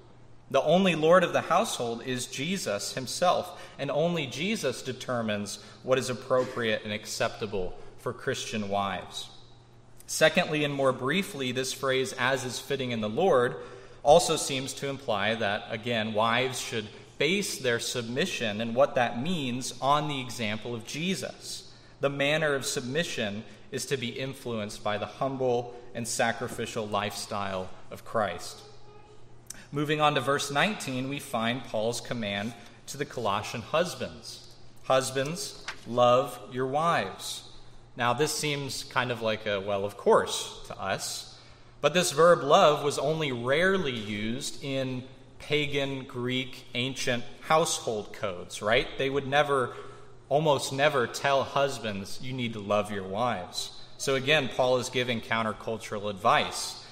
The 0.50 0.62
only 0.62 0.94
Lord 0.94 1.24
of 1.24 1.32
the 1.32 1.40
household 1.40 2.02
is 2.04 2.26
Jesus 2.26 2.94
himself, 2.94 3.60
and 3.78 3.90
only 3.90 4.26
Jesus 4.26 4.82
determines 4.82 5.58
what 5.82 5.98
is 5.98 6.08
appropriate 6.08 6.82
and 6.84 6.92
acceptable 6.92 7.76
for 7.98 8.12
Christian 8.12 8.68
wives. 8.68 9.28
Secondly, 10.06 10.62
and 10.62 10.72
more 10.72 10.92
briefly, 10.92 11.50
this 11.50 11.72
phrase, 11.72 12.12
as 12.12 12.44
is 12.44 12.60
fitting 12.60 12.92
in 12.92 13.00
the 13.00 13.08
Lord, 13.08 13.56
also 14.04 14.36
seems 14.36 14.72
to 14.74 14.88
imply 14.88 15.34
that, 15.34 15.64
again, 15.68 16.14
wives 16.14 16.60
should 16.60 16.86
base 17.18 17.58
their 17.58 17.80
submission 17.80 18.60
and 18.60 18.74
what 18.74 18.94
that 18.94 19.20
means 19.20 19.74
on 19.80 20.06
the 20.06 20.20
example 20.20 20.76
of 20.76 20.86
Jesus. 20.86 21.72
The 22.00 22.10
manner 22.10 22.54
of 22.54 22.64
submission 22.64 23.42
is 23.72 23.86
to 23.86 23.96
be 23.96 24.08
influenced 24.08 24.84
by 24.84 24.96
the 24.98 25.06
humble 25.06 25.74
and 25.92 26.06
sacrificial 26.06 26.86
lifestyle 26.86 27.68
of 27.90 28.04
Christ. 28.04 28.60
Moving 29.72 30.00
on 30.00 30.14
to 30.14 30.20
verse 30.20 30.50
19, 30.50 31.08
we 31.08 31.18
find 31.18 31.64
Paul's 31.64 32.00
command 32.00 32.54
to 32.86 32.96
the 32.96 33.04
Colossian 33.04 33.62
husbands 33.62 34.46
Husbands, 34.86 35.66
love 35.88 36.38
your 36.52 36.68
wives. 36.68 37.42
Now, 37.96 38.12
this 38.12 38.32
seems 38.32 38.84
kind 38.84 39.10
of 39.10 39.20
like 39.20 39.44
a, 39.44 39.60
well, 39.60 39.84
of 39.84 39.96
course, 39.96 40.60
to 40.68 40.80
us. 40.80 41.36
But 41.80 41.92
this 41.92 42.12
verb 42.12 42.44
love 42.44 42.84
was 42.84 42.96
only 42.96 43.32
rarely 43.32 43.90
used 43.90 44.62
in 44.62 45.02
pagan, 45.40 46.04
Greek, 46.04 46.66
ancient 46.74 47.24
household 47.40 48.12
codes, 48.12 48.62
right? 48.62 48.86
They 48.96 49.10
would 49.10 49.26
never, 49.26 49.72
almost 50.28 50.72
never 50.72 51.08
tell 51.08 51.42
husbands, 51.42 52.20
you 52.22 52.32
need 52.32 52.52
to 52.52 52.60
love 52.60 52.92
your 52.92 53.08
wives. 53.08 53.72
So 53.98 54.14
again, 54.14 54.48
Paul 54.54 54.78
is 54.78 54.88
giving 54.88 55.20
countercultural 55.20 56.08
advice. 56.08 56.85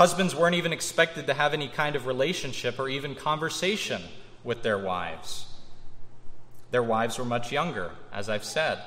Husbands 0.00 0.34
weren't 0.34 0.54
even 0.54 0.72
expected 0.72 1.26
to 1.26 1.34
have 1.34 1.52
any 1.52 1.68
kind 1.68 1.94
of 1.94 2.06
relationship 2.06 2.78
or 2.78 2.88
even 2.88 3.14
conversation 3.14 4.00
with 4.42 4.62
their 4.62 4.78
wives. 4.78 5.44
Their 6.70 6.82
wives 6.82 7.18
were 7.18 7.24
much 7.26 7.52
younger, 7.52 7.90
as 8.10 8.30
I've 8.30 8.46
said, 8.46 8.78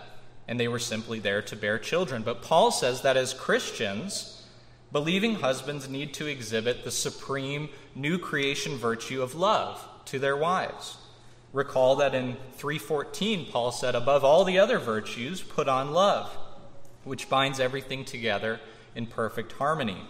and 0.47 0.59
they 0.59 0.67
were 0.67 0.79
simply 0.79 1.19
there 1.19 1.43
to 1.43 1.55
bear 1.55 1.77
children. 1.77 2.23
But 2.23 2.41
Paul 2.41 2.71
says 2.71 3.03
that 3.03 3.15
as 3.15 3.31
Christians, 3.31 4.43
believing 4.91 5.35
husbands 5.35 5.87
need 5.87 6.15
to 6.15 6.25
exhibit 6.25 6.83
the 6.83 6.89
supreme 6.89 7.69
new 7.93 8.17
creation 8.17 8.75
virtue 8.75 9.21
of 9.21 9.35
love 9.35 9.87
to 10.05 10.17
their 10.17 10.35
wives. 10.35 10.97
Recall 11.51 11.95
that 11.97 12.15
in 12.15 12.37
3:14 12.57 13.51
Paul 13.51 13.71
said 13.71 13.93
above 13.93 14.23
all 14.23 14.43
the 14.45 14.57
other 14.57 14.79
virtues 14.79 15.43
put 15.43 15.69
on 15.69 15.91
love, 15.91 16.35
which 17.03 17.29
binds 17.29 17.59
everything 17.59 18.03
together 18.03 18.59
in 18.95 19.05
perfect 19.05 19.51
harmony. 19.51 20.07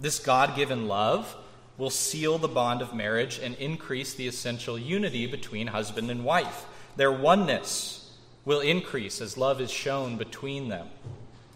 This 0.00 0.18
God-given 0.18 0.88
love 0.88 1.36
will 1.76 1.90
seal 1.90 2.38
the 2.38 2.48
bond 2.48 2.82
of 2.82 2.94
marriage 2.94 3.38
and 3.38 3.54
increase 3.56 4.14
the 4.14 4.26
essential 4.26 4.78
unity 4.78 5.26
between 5.26 5.68
husband 5.68 6.10
and 6.10 6.24
wife. 6.24 6.66
Their 6.96 7.12
oneness 7.12 8.10
will 8.44 8.60
increase 8.60 9.20
as 9.20 9.36
love 9.36 9.60
is 9.60 9.70
shown 9.70 10.16
between 10.16 10.68
them. 10.68 10.88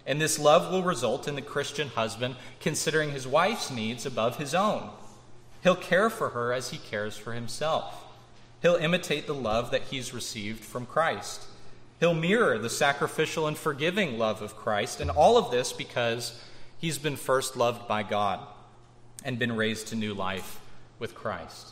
And 0.06 0.20
this 0.20 0.38
love 0.38 0.70
will 0.70 0.82
result 0.82 1.26
in 1.26 1.34
the 1.34 1.42
Christian 1.42 1.88
husband 1.88 2.36
considering 2.60 3.12
his 3.12 3.26
wife's 3.26 3.70
needs 3.70 4.04
above 4.04 4.36
his 4.36 4.54
own. 4.54 4.90
He'll 5.62 5.76
care 5.76 6.10
for 6.10 6.30
her 6.30 6.52
as 6.52 6.70
he 6.70 6.78
cares 6.78 7.16
for 7.16 7.32
himself. 7.32 8.04
He'll 8.60 8.76
imitate 8.76 9.26
the 9.26 9.34
love 9.34 9.70
that 9.70 9.82
he's 9.82 10.12
received 10.12 10.62
from 10.62 10.84
Christ. 10.84 11.44
He'll 12.00 12.14
mirror 12.14 12.58
the 12.58 12.70
sacrificial 12.70 13.46
and 13.46 13.56
forgiving 13.56 14.18
love 14.18 14.42
of 14.42 14.56
Christ, 14.56 15.00
and 15.00 15.10
all 15.10 15.38
of 15.38 15.50
this 15.50 15.72
because 15.72 16.38
he's 16.84 16.98
been 16.98 17.16
first 17.16 17.56
loved 17.56 17.88
by 17.88 18.02
God 18.02 18.40
and 19.24 19.38
been 19.38 19.56
raised 19.56 19.88
to 19.88 19.96
new 19.96 20.12
life 20.12 20.60
with 20.98 21.14
Christ. 21.14 21.68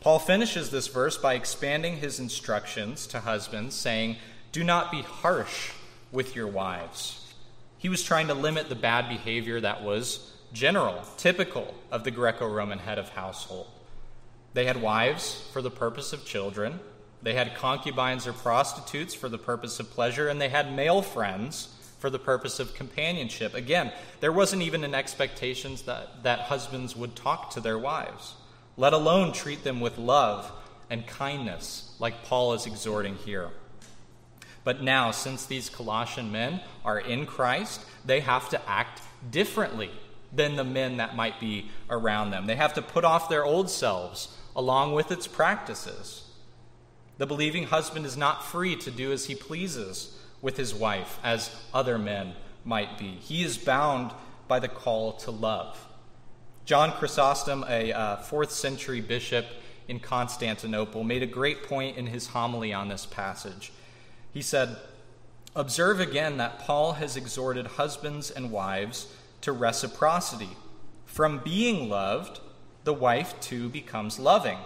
Paul 0.00 0.20
finishes 0.20 0.70
this 0.70 0.86
verse 0.86 1.18
by 1.18 1.34
expanding 1.34 1.96
his 1.96 2.20
instructions 2.20 3.08
to 3.08 3.18
husbands, 3.18 3.74
saying, 3.74 4.18
Do 4.52 4.62
not 4.62 4.92
be 4.92 5.02
harsh 5.02 5.72
with 6.12 6.36
your 6.36 6.46
wives. 6.46 7.34
He 7.76 7.88
was 7.88 8.04
trying 8.04 8.28
to 8.28 8.34
limit 8.34 8.68
the 8.68 8.76
bad 8.76 9.08
behavior 9.08 9.60
that 9.62 9.82
was 9.82 10.32
general, 10.52 11.02
typical 11.16 11.74
of 11.90 12.04
the 12.04 12.12
Greco 12.12 12.48
Roman 12.48 12.78
head 12.78 13.00
of 13.00 13.08
household. 13.08 13.66
They 14.54 14.66
had 14.66 14.80
wives 14.80 15.44
for 15.52 15.60
the 15.60 15.72
purpose 15.72 16.12
of 16.12 16.24
children, 16.24 16.78
they 17.20 17.34
had 17.34 17.56
concubines 17.56 18.28
or 18.28 18.32
prostitutes 18.32 19.12
for 19.12 19.28
the 19.28 19.38
purpose 19.38 19.80
of 19.80 19.90
pleasure, 19.90 20.28
and 20.28 20.40
they 20.40 20.50
had 20.50 20.72
male 20.72 21.02
friends 21.02 21.75
for 22.06 22.10
the 22.10 22.18
purpose 22.20 22.60
of 22.60 22.72
companionship. 22.72 23.52
Again, 23.52 23.90
there 24.20 24.30
wasn't 24.30 24.62
even 24.62 24.84
an 24.84 24.94
expectation 24.94 25.76
that, 25.86 26.22
that 26.22 26.38
husbands 26.38 26.94
would 26.94 27.16
talk 27.16 27.50
to 27.50 27.60
their 27.60 27.76
wives, 27.76 28.36
let 28.76 28.92
alone 28.92 29.32
treat 29.32 29.64
them 29.64 29.80
with 29.80 29.98
love 29.98 30.52
and 30.88 31.04
kindness, 31.04 31.96
like 31.98 32.22
Paul 32.22 32.52
is 32.52 32.64
exhorting 32.64 33.16
here. 33.16 33.48
But 34.62 34.84
now, 34.84 35.10
since 35.10 35.46
these 35.46 35.68
Colossian 35.68 36.30
men 36.30 36.60
are 36.84 37.00
in 37.00 37.26
Christ, 37.26 37.84
they 38.04 38.20
have 38.20 38.48
to 38.50 38.68
act 38.68 39.02
differently 39.28 39.90
than 40.32 40.54
the 40.54 40.62
men 40.62 40.98
that 40.98 41.16
might 41.16 41.40
be 41.40 41.72
around 41.90 42.30
them. 42.30 42.46
They 42.46 42.54
have 42.54 42.74
to 42.74 42.82
put 42.82 43.04
off 43.04 43.28
their 43.28 43.44
old 43.44 43.68
selves 43.68 44.38
along 44.54 44.92
with 44.92 45.10
its 45.10 45.26
practices. 45.26 46.30
The 47.18 47.26
believing 47.26 47.64
husband 47.64 48.06
is 48.06 48.16
not 48.16 48.44
free 48.44 48.76
to 48.76 48.92
do 48.92 49.10
as 49.10 49.26
he 49.26 49.34
pleases 49.34 50.16
with 50.42 50.56
his 50.56 50.74
wife, 50.74 51.18
as 51.24 51.54
other 51.72 51.98
men 51.98 52.34
might 52.64 52.98
be. 52.98 53.16
He 53.20 53.42
is 53.42 53.56
bound 53.56 54.12
by 54.48 54.58
the 54.58 54.68
call 54.68 55.12
to 55.14 55.30
love. 55.30 55.86
John 56.64 56.92
Chrysostom, 56.92 57.64
a 57.68 57.92
uh, 57.92 58.16
fourth 58.16 58.50
century 58.50 59.00
bishop 59.00 59.46
in 59.88 60.00
Constantinople, 60.00 61.04
made 61.04 61.22
a 61.22 61.26
great 61.26 61.62
point 61.62 61.96
in 61.96 62.06
his 62.06 62.28
homily 62.28 62.72
on 62.72 62.88
this 62.88 63.06
passage. 63.06 63.72
He 64.32 64.42
said, 64.42 64.76
Observe 65.54 66.00
again 66.00 66.36
that 66.36 66.58
Paul 66.58 66.94
has 66.94 67.16
exhorted 67.16 67.66
husbands 67.66 68.30
and 68.30 68.50
wives 68.50 69.14
to 69.40 69.52
reciprocity. 69.52 70.50
From 71.04 71.38
being 71.38 71.88
loved, 71.88 72.40
the 72.84 72.92
wife 72.92 73.40
too 73.40 73.68
becomes 73.68 74.18
loving. 74.18 74.58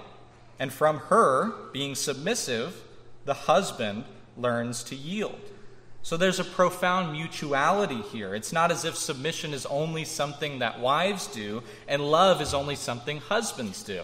And 0.59 0.73
from 0.73 0.99
her 0.99 1.53
being 1.73 1.95
submissive, 1.95 2.83
the 3.25 3.35
husband 3.35 4.05
learns 4.37 4.83
to 4.85 4.97
yield. 4.97 5.39
So 6.03 6.17
there's 6.17 6.41
a 6.41 6.45
profound 6.45 7.13
mutuality 7.13 8.01
here. 8.01 8.35
It's 8.35 8.53
not 8.53 8.71
as 8.71 8.85
if 8.85 8.97
submission 8.97 9.53
is 9.53 9.67
only 9.67 10.05
something 10.05 10.61
that 10.61 10.81
wives 10.81 11.27
do 11.27 11.63
and 11.87 12.03
love 12.03 12.41
is 12.41 12.55
only 12.55 12.75
something 12.75 13.19
husbands 13.19 13.83
do. 13.83 14.03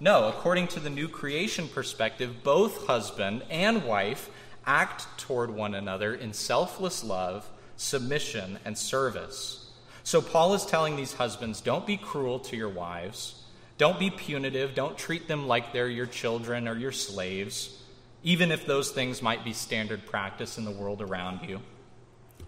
No, 0.00 0.28
according 0.28 0.68
to 0.68 0.80
the 0.80 0.90
new 0.90 1.08
creation 1.08 1.66
perspective, 1.68 2.44
both 2.44 2.86
husband 2.86 3.42
and 3.50 3.84
wife 3.84 4.30
act 4.64 5.06
toward 5.18 5.50
one 5.50 5.74
another 5.74 6.14
in 6.14 6.32
selfless 6.32 7.02
love, 7.02 7.48
submission, 7.76 8.58
and 8.64 8.76
service. 8.76 9.70
So 10.04 10.22
Paul 10.22 10.54
is 10.54 10.66
telling 10.66 10.94
these 10.94 11.14
husbands 11.14 11.60
don't 11.60 11.86
be 11.86 11.96
cruel 11.96 12.38
to 12.40 12.56
your 12.56 12.68
wives, 12.68 13.42
don't 13.76 13.98
be 13.98 14.10
punitive, 14.10 14.74
don't 14.74 14.96
treat 14.96 15.26
them 15.26 15.48
like 15.48 15.72
they're 15.72 15.88
your 15.88 16.06
children 16.06 16.68
or 16.68 16.76
your 16.76 16.92
slaves, 16.92 17.76
even 18.22 18.50
if 18.50 18.66
those 18.66 18.90
things 18.90 19.22
might 19.22 19.44
be 19.44 19.52
standard 19.52 20.06
practice 20.06 20.58
in 20.58 20.64
the 20.64 20.70
world 20.70 21.02
around 21.02 21.48
you. 21.48 21.60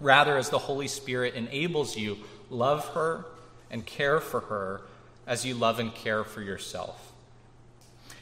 Rather, 0.01 0.37
as 0.37 0.51
the 0.51 0.59
Holy 0.59 0.89
Spirit 0.89 1.35
enables 1.35 1.97
you, 1.97 2.19
love 2.49 2.89
her 2.89 3.27
and 3.71 3.87
care 3.87 4.21
for 4.21 4.41
her 4.41 4.83
as 5.27 5.45
you 5.45 5.55
love 5.55 5.79
and 5.79 5.95
care 5.95 6.25
for 6.25 6.43
yourself. 6.43 7.13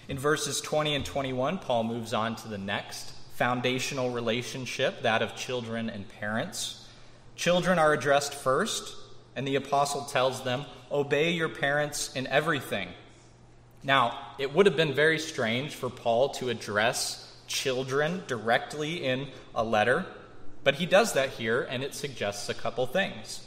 In 0.09 0.19
verses 0.19 0.61
20 0.61 0.95
and 0.95 1.05
21, 1.05 1.59
Paul 1.59 1.85
moves 1.85 2.13
on 2.13 2.37
to 2.37 2.49
the 2.49 2.59
next 2.59 3.13
foundational 3.35 4.11
relationship, 4.11 5.03
that 5.03 5.23
of 5.23 5.37
children 5.37 5.89
and 5.89 6.09
parents. 6.09 6.89
Children 7.37 7.79
are 7.79 7.93
addressed 7.93 8.35
first 8.35 8.97
and 9.39 9.47
the 9.47 9.55
apostle 9.55 10.03
tells 10.03 10.43
them, 10.43 10.65
Obey 10.91 11.31
your 11.31 11.49
parents 11.49 12.13
in 12.17 12.27
everything. 12.27 12.89
Now, 13.85 14.19
it 14.37 14.53
would 14.53 14.67
have 14.67 14.77
been 14.77 14.95
very 14.95 15.21
strange 15.21 15.77
for 15.77 15.89
Paul 15.89 16.31
to 16.31 16.49
address 16.49 17.28
children 17.49 18.23
directly 18.27 19.05
in 19.05 19.29
a 19.55 19.65
letter, 19.65 20.07
but 20.63 20.77
he 20.77 20.87
does 20.87 21.15
that 21.15 21.31
here, 21.31 21.63
and 21.63 21.83
it 21.83 21.95
suggests 21.95 22.49
a 22.49 22.55
couple 22.55 22.87
things. 22.87 23.47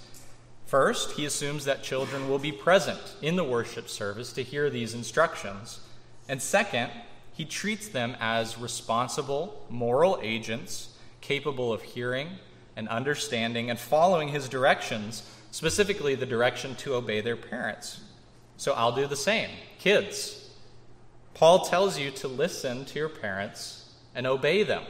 First, 0.66 1.12
he 1.12 1.26
assumes 1.26 1.66
that 1.66 1.84
children 1.84 2.30
will 2.30 2.40
be 2.40 2.52
present 2.52 3.16
in 3.22 3.36
the 3.36 3.44
worship 3.44 3.90
service 3.90 4.32
to 4.34 4.44
hear 4.44 4.70
these 4.70 4.94
instructions. 4.94 5.82
And 6.28 6.42
second, 6.42 6.92
he 7.34 7.46
treats 7.46 7.88
them 7.88 8.16
as 8.20 8.58
responsible, 8.58 9.66
moral 9.70 10.20
agents 10.22 10.98
capable 11.20 11.72
of 11.72 11.82
hearing 11.82 12.30
and 12.76 12.88
understanding 12.88 13.70
and 13.70 13.78
following 13.78 14.30
his 14.30 14.48
directions 14.50 15.24
specifically 15.52 16.16
the 16.16 16.26
direction 16.26 16.76
to 16.76 16.96
obey 16.96 17.22
their 17.22 17.36
parents. 17.36 18.02
So 18.58 18.74
I'll 18.74 18.96
do 18.96 19.08
the 19.08 19.16
same. 19.16 19.50
Kids, 19.80 20.50
Paul 21.34 21.66
tells 21.66 22.00
you 22.00 22.12
to 22.12 22.28
listen 22.28 22.86
to 22.86 23.00
your 23.00 23.10
parents 23.10 23.81
and 24.16 24.28
obey 24.28 24.64
them. 24.64 24.84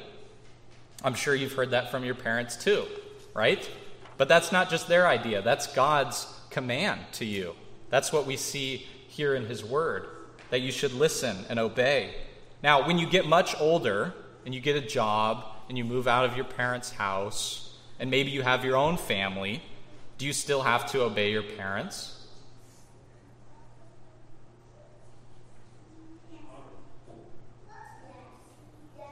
I'm 1.04 1.16
sure 1.16 1.34
you've 1.34 1.54
heard 1.54 1.72
that 1.72 1.92
from 1.92 2.04
your 2.04 2.16
parents 2.16 2.56
too, 2.56 2.86
right? 3.34 3.70
But 4.18 4.28
that's 4.28 4.52
not 4.52 4.70
just 4.70 4.88
their 4.88 5.08
idea, 5.08 5.42
that's 5.42 5.68
God's 5.68 6.28
command 6.50 7.02
to 7.14 7.26
you. 7.26 7.56
That's 7.90 8.14
what 8.14 8.26
we 8.26 8.38
see 8.38 8.88
here 9.08 9.36
in 9.36 9.46
His 9.46 9.64
Word, 9.64 10.06
that 10.50 10.62
you 10.62 10.72
should 10.72 10.94
listen 10.94 11.38
and 11.50 11.60
obey. 11.60 12.14
Now, 12.64 12.86
when 12.86 12.98
you 12.98 13.08
get 13.08 13.28
much 13.28 13.60
older 13.60 14.14
and 14.46 14.54
you 14.54 14.62
get 14.62 14.76
a 14.76 14.88
job 14.88 15.46
and 15.68 15.78
you 15.78 15.84
move 15.84 16.08
out 16.08 16.26
of 16.26 16.36
your 16.36 16.46
parents' 16.46 16.92
house, 16.92 17.76
and 18.00 18.10
maybe 18.10 18.32
you 18.32 18.42
have 18.42 18.66
your 18.66 18.76
own 18.76 18.98
family, 18.98 19.62
do 20.18 20.26
you 20.26 20.34
still 20.34 20.62
have 20.62 20.92
to 20.92 21.02
obey 21.04 21.32
your 21.32 21.44
parents? 21.44 22.21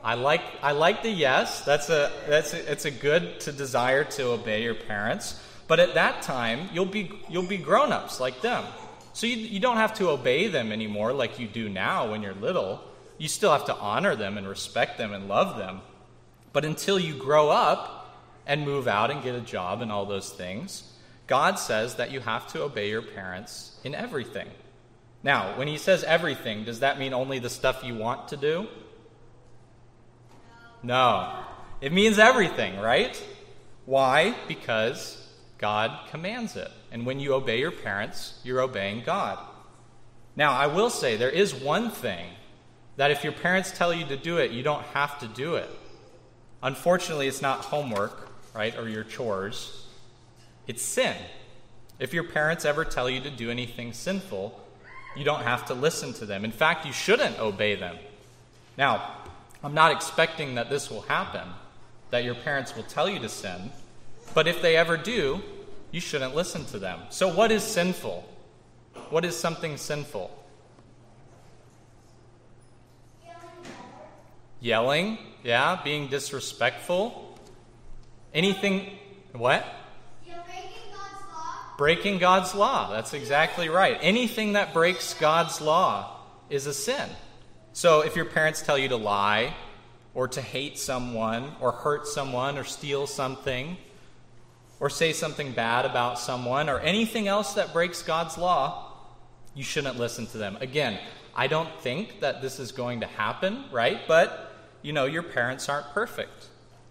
I 0.04 0.14
like 0.14 0.42
I 0.62 0.72
like 0.72 1.04
the 1.04 1.10
yes. 1.10 1.66
That's 1.66 1.90
a 1.90 2.12
that's 2.28 2.54
a, 2.54 2.72
it's 2.72 2.86
a 2.86 2.92
good 2.92 3.40
to 3.42 3.52
desire 3.52 4.04
to 4.04 4.32
obey 4.32 4.64
your 4.64 4.76
parents. 4.76 5.42
But 5.68 5.80
at 5.80 5.94
that 5.96 6.22
time, 6.22 6.70
you'll 6.74 6.86
be 6.86 7.12
you'll 7.30 7.44
be 7.44 7.58
grown-ups 7.58 8.20
like 8.20 8.42
them. 8.42 8.66
So 9.14 9.28
you, 9.28 9.36
you 9.36 9.60
don't 9.60 9.78
have 9.78 9.96
to 9.96 10.10
obey 10.10 10.48
them 10.48 10.72
anymore 10.72 11.12
like 11.12 11.40
you 11.40 11.48
do 11.48 11.68
now 11.68 12.12
when 12.12 12.22
you're 12.22 12.34
little. 12.34 12.82
You 13.18 13.28
still 13.28 13.52
have 13.52 13.66
to 13.66 13.76
honor 13.76 14.16
them 14.16 14.38
and 14.38 14.48
respect 14.48 14.98
them 14.98 15.14
and 15.14 15.28
love 15.28 15.58
them. 15.58 15.82
But 16.54 16.64
until 16.64 16.98
you 16.98 17.14
grow 17.16 17.50
up 17.50 18.18
and 18.48 18.64
move 18.64 18.88
out 18.88 19.12
and 19.12 19.22
get 19.22 19.36
a 19.36 19.42
job 19.42 19.82
and 19.82 19.92
all 19.92 20.06
those 20.06 20.30
things, 20.30 20.84
God 21.28 21.60
says 21.60 21.96
that 21.96 22.12
you 22.12 22.22
have 22.22 22.48
to 22.54 22.64
obey 22.64 22.90
your 22.90 23.02
parents 23.02 23.78
in 23.84 23.94
everything. 23.94 24.48
Now, 25.22 25.58
when 25.58 25.68
he 25.68 25.78
says 25.78 26.04
everything, 26.04 26.64
does 26.64 26.80
that 26.80 26.98
mean 26.98 27.14
only 27.14 27.40
the 27.40 27.50
stuff 27.50 27.84
you 27.84 27.96
want 27.96 28.30
to 28.30 28.38
do? 28.38 28.68
No. 30.84 31.44
It 31.82 31.94
means 31.94 32.20
everything, 32.20 32.80
right? 32.80 33.22
Why? 33.86 34.36
Because 34.48 35.28
God 35.58 36.10
commands 36.10 36.56
it. 36.56 36.72
And 36.92 37.06
when 37.06 37.20
you 37.20 37.34
obey 37.34 37.60
your 37.60 37.72
parents, 37.72 38.40
you're 38.44 38.62
obeying 38.62 39.04
God. 39.04 39.40
Now, 40.36 40.54
I 40.54 40.68
will 40.68 40.90
say 40.90 41.16
there 41.16 41.30
is 41.30 41.54
one 41.54 41.90
thing 41.90 42.28
that 42.98 43.12
if 43.12 43.24
your 43.24 43.34
parents 43.34 43.72
tell 43.72 43.94
you 43.94 44.06
to 44.06 44.18
do 44.18 44.38
it, 44.38 44.52
you 44.52 44.64
don't 44.64 44.84
have 44.88 45.20
to 45.20 45.28
do 45.28 45.56
it. 45.56 45.70
Unfortunately, 46.62 47.28
it's 47.28 47.42
not 47.42 47.66
homework, 47.66 48.30
right, 48.54 48.78
or 48.78 48.90
your 48.90 49.04
chores. 49.04 49.86
It's 50.68 50.82
sin. 50.82 51.16
If 52.00 52.14
your 52.14 52.24
parents 52.24 52.66
ever 52.66 52.86
tell 52.86 53.10
you 53.10 53.22
to 53.22 53.30
do 53.30 53.50
anything 53.50 53.94
sinful, 53.94 54.60
you 55.16 55.24
don't 55.24 55.44
have 55.44 55.66
to 55.68 55.74
listen 55.74 56.14
to 56.14 56.26
them. 56.26 56.46
In 56.46 56.52
fact, 56.52 56.86
you 56.86 56.94
shouldn't 56.94 57.40
obey 57.40 57.76
them. 57.76 57.98
Now, 58.78 59.16
I'm 59.64 59.74
not 59.74 59.92
expecting 59.92 60.56
that 60.56 60.70
this 60.70 60.90
will 60.90 61.02
happen, 61.02 61.48
that 62.12 62.24
your 62.24 62.36
parents 62.36 62.76
will 62.76 62.84
tell 62.84 63.10
you 63.10 63.20
to 63.20 63.30
sin, 63.30 63.72
but 64.34 64.48
if 64.48 64.62
they 64.62 64.76
ever 64.76 64.98
do, 64.98 65.42
you 65.92 66.00
shouldn't 66.00 66.36
listen 66.36 66.66
to 66.66 66.80
them. 66.80 67.00
So, 67.10 67.34
what 67.34 67.52
is 67.52 67.64
sinful? 67.64 68.28
What 69.10 69.26
is 69.26 69.36
something 69.36 69.78
sinful? 69.78 70.36
Yelling, 74.62 75.18
yeah, 75.44 75.80
being 75.84 76.08
disrespectful. 76.08 77.38
Anything, 78.34 78.98
what? 79.34 79.66
breaking 81.80 82.18
God's 82.18 82.54
law. 82.54 82.92
That's 82.92 83.14
exactly 83.14 83.70
right. 83.70 83.98
Anything 84.02 84.54
that 84.54 84.74
breaks 84.74 85.14
God's 85.14 85.62
law 85.62 86.20
is 86.50 86.68
a 86.68 86.74
sin. 86.74 87.10
So 87.74 88.02
if 88.02 88.16
your 88.16 88.26
parents 88.26 88.62
tell 88.62 88.78
you 88.78 88.90
to 88.90 88.96
lie, 88.96 89.56
or 90.16 90.28
to 90.28 90.42
hate 90.42 90.78
someone, 90.78 91.52
or 91.62 91.72
hurt 91.72 92.08
someone, 92.08 92.58
or 92.58 92.64
steal 92.64 93.08
something, 93.08 93.78
or 94.80 94.90
say 94.90 95.14
something 95.14 95.52
bad 95.52 95.86
about 95.86 96.20
someone, 96.20 96.68
or 96.68 96.80
anything 96.80 97.28
else 97.28 97.54
that 97.54 97.74
breaks 97.74 98.02
God's 98.02 98.38
law, 98.38 98.94
you 99.54 99.64
shouldn't 99.64 100.00
listen 100.00 100.26
to 100.28 100.38
them. 100.38 100.58
Again, 100.62 101.00
I 101.36 101.48
don't 101.48 101.70
think 101.82 102.22
that 102.22 102.42
this 102.42 102.60
is 102.60 102.72
going 102.72 103.02
to 103.02 103.06
happen, 103.06 103.66
right? 103.72 104.00
But, 104.08 104.52
you 104.82 104.92
know, 104.92 105.06
your 105.06 105.24
parents 105.24 105.70
aren't 105.70 105.88
perfect. 105.94 106.48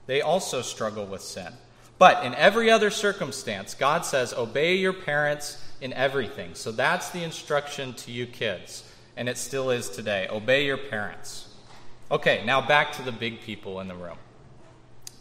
They 0.06 0.22
also 0.22 0.62
struggle 0.62 1.04
with 1.04 1.20
sin. 1.20 1.52
But 1.98 2.24
in 2.24 2.34
every 2.34 2.70
other 2.70 2.90
circumstance, 2.90 3.74
God 3.74 4.06
says, 4.06 4.32
obey 4.32 4.76
your 4.76 4.92
parents 4.92 5.62
in 5.80 5.92
everything. 5.92 6.54
So 6.54 6.72
that's 6.72 7.10
the 7.10 7.24
instruction 7.24 7.92
to 7.94 8.12
you 8.12 8.26
kids. 8.26 8.84
And 9.18 9.28
it 9.28 9.36
still 9.36 9.70
is 9.70 9.90
today. 9.90 10.28
Obey 10.30 10.64
your 10.64 10.78
parents. 10.78 11.48
Okay, 12.10 12.42
now 12.46 12.66
back 12.66 12.92
to 12.92 13.02
the 13.02 13.12
big 13.12 13.42
people 13.42 13.80
in 13.80 13.88
the 13.88 13.94
room. 13.94 14.16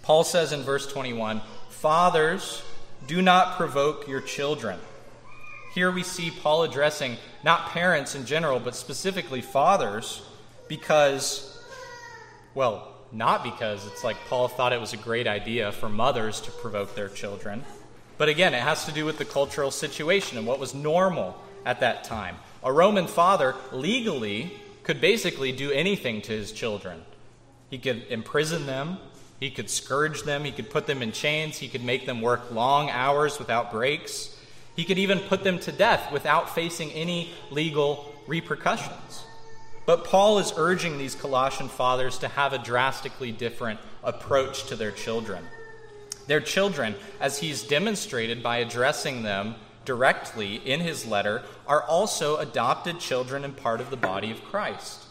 Paul 0.04 0.24
says 0.24 0.54
in 0.54 0.62
verse 0.62 0.88
21 0.88 1.42
Fathers, 1.70 2.64
do 3.08 3.22
not 3.22 3.58
provoke 3.58 4.08
your 4.08 4.22
children. 4.22 4.80
Here 5.74 5.92
we 5.92 6.04
see 6.04 6.32
Paul 6.32 6.64
addressing 6.64 7.18
not 7.44 7.70
parents 7.70 8.16
in 8.16 8.26
general, 8.26 8.60
but 8.60 8.76
specifically 8.76 9.42
fathers, 9.42 10.22
because, 10.68 11.60
well, 12.56 12.94
not 13.12 13.44
because 13.44 13.86
it's 13.88 14.04
like 14.04 14.18
Paul 14.30 14.48
thought 14.48 14.74
it 14.74 14.80
was 14.80 14.94
a 14.94 14.98
great 14.98 15.28
idea 15.28 15.72
for 15.72 15.90
mothers 15.90 16.40
to 16.42 16.52
provoke 16.52 16.96
their 16.96 17.10
children, 17.10 17.64
but 18.18 18.30
again, 18.30 18.54
it 18.54 18.62
has 18.62 18.86
to 18.86 18.92
do 18.92 19.06
with 19.06 19.18
the 19.18 19.26
cultural 19.26 19.72
situation 19.72 20.38
and 20.38 20.48
what 20.48 20.60
was 20.60 20.74
normal 20.74 21.40
at 21.66 21.80
that 21.82 22.04
time. 22.04 22.38
A 22.64 22.72
Roman 22.72 23.08
father 23.08 23.56
legally 23.72 24.54
could 24.84 25.00
basically 25.02 25.52
do 25.52 25.72
anything 25.72 26.22
to 26.24 26.32
his 26.32 26.52
children. 26.52 27.04
He 27.70 27.78
could 27.78 28.06
imprison 28.10 28.66
them, 28.66 28.98
he 29.40 29.52
could 29.52 29.70
scourge 29.70 30.24
them, 30.24 30.44
he 30.44 30.52
could 30.52 30.70
put 30.70 30.88
them 30.88 31.02
in 31.02 31.12
chains, 31.12 31.58
he 31.58 31.68
could 31.68 31.84
make 31.84 32.06
them 32.06 32.22
work 32.22 32.52
long 32.52 32.90
hours 32.90 33.38
without 33.38 33.72
breaks. 33.72 34.36
He 34.76 34.84
could 34.84 34.98
even 34.98 35.20
put 35.20 35.44
them 35.44 35.60
to 35.60 35.72
death 35.72 36.12
without 36.12 36.54
facing 36.54 36.92
any 36.92 37.32
legal 37.52 38.14
repercussions. 38.28 39.24
But 39.86 40.04
Paul 40.04 40.40
is 40.40 40.54
urging 40.58 40.98
these 40.98 41.16
Colossian 41.16 41.70
fathers 41.70 42.18
to 42.20 42.28
have 42.28 42.54
a 42.54 42.58
drastically 42.58 43.32
different 43.32 43.80
approach 44.04 44.66
to 44.68 44.76
their 44.76 44.92
children. 44.92 45.44
Their 46.28 46.42
children, 46.42 46.96
as 47.20 47.40
he's 47.40 47.64
demonstrated 47.64 48.44
by 48.44 48.58
addressing 48.58 49.24
them 49.24 49.56
directly 49.88 50.58
in 50.58 50.82
his 50.82 51.08
letter, 51.08 51.42
are 51.66 51.82
also 51.82 52.38
adopted 52.38 53.00
children 53.00 53.44
and 53.44 53.58
part 53.58 53.82
of 53.82 53.90
the 53.90 53.98
body 53.98 54.30
of 54.30 54.44
Christ. 54.44 55.06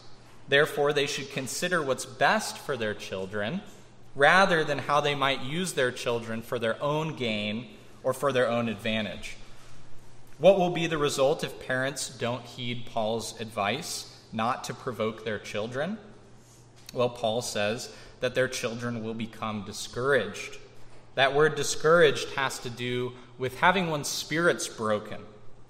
Therefore, 0.47 0.93
they 0.93 1.05
should 1.05 1.31
consider 1.31 1.81
what's 1.81 2.05
best 2.05 2.57
for 2.57 2.77
their 2.77 2.93
children 2.93 3.59
rather 4.15 4.63
than 4.63 4.77
how 4.77 5.01
they 5.01 5.15
might 5.15 5.41
use 5.41 5.73
their 5.73 5.91
children 5.91 6.41
for 6.41 6.57
their 6.57 6.81
own 6.81 7.17
gain 7.17 7.67
or 8.01 8.13
for 8.13 8.31
their 8.31 8.47
own 8.47 8.69
advantage. 8.69 9.35
What 10.37 10.57
will 10.57 10.69
be 10.69 10.87
the 10.87 10.97
result 10.97 11.43
if 11.43 11.67
parents 11.67 12.07
don't 12.07 12.45
heed 12.45 12.85
Paul's 12.85 13.37
advice? 13.41 14.13
not 14.31 14.63
to 14.65 14.73
provoke 14.73 15.23
their 15.23 15.39
children? 15.39 15.97
Well, 16.93 17.09
Paul 17.09 17.41
says 17.41 17.93
that 18.19 18.35
their 18.35 18.47
children 18.47 19.03
will 19.03 19.13
become 19.13 19.63
discouraged. 19.65 20.57
That 21.15 21.33
word 21.33 21.55
discouraged 21.55 22.29
has 22.33 22.59
to 22.59 22.69
do 22.69 23.13
with 23.37 23.59
having 23.59 23.89
one's 23.89 24.07
spirits 24.07 24.67
broken. 24.67 25.21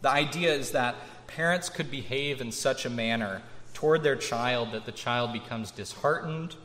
The 0.01 0.09
idea 0.09 0.53
is 0.53 0.71
that 0.71 0.95
parents 1.27 1.69
could 1.69 1.91
behave 1.91 2.41
in 2.41 2.51
such 2.51 2.85
a 2.85 2.89
manner 2.89 3.41
toward 3.73 4.03
their 4.03 4.15
child 4.15 4.71
that 4.71 4.85
the 4.85 4.91
child 4.91 5.33
becomes 5.33 5.71
disheartened 5.71 6.55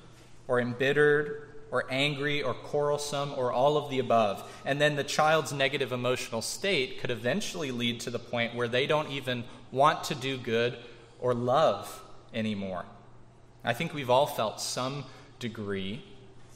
or 0.48 0.60
embittered 0.60 1.48
or 1.70 1.84
angry 1.90 2.42
or 2.42 2.54
quarrelsome 2.54 3.32
or 3.36 3.50
all 3.50 3.76
of 3.76 3.90
the 3.90 3.98
above. 3.98 4.48
And 4.64 4.80
then 4.80 4.94
the 4.94 5.04
child's 5.04 5.52
negative 5.52 5.90
emotional 5.90 6.42
state 6.42 7.00
could 7.00 7.10
eventually 7.10 7.70
lead 7.70 8.00
to 8.00 8.10
the 8.10 8.18
point 8.18 8.54
where 8.54 8.68
they 8.68 8.86
don't 8.86 9.10
even 9.10 9.44
want 9.70 10.04
to 10.04 10.14
do 10.14 10.36
good 10.36 10.76
or 11.18 11.34
love 11.34 12.02
anymore. 12.34 12.84
I 13.64 13.72
think 13.72 13.94
we've 13.94 14.10
all 14.10 14.26
felt 14.26 14.60
some 14.60 15.04
degree 15.38 16.04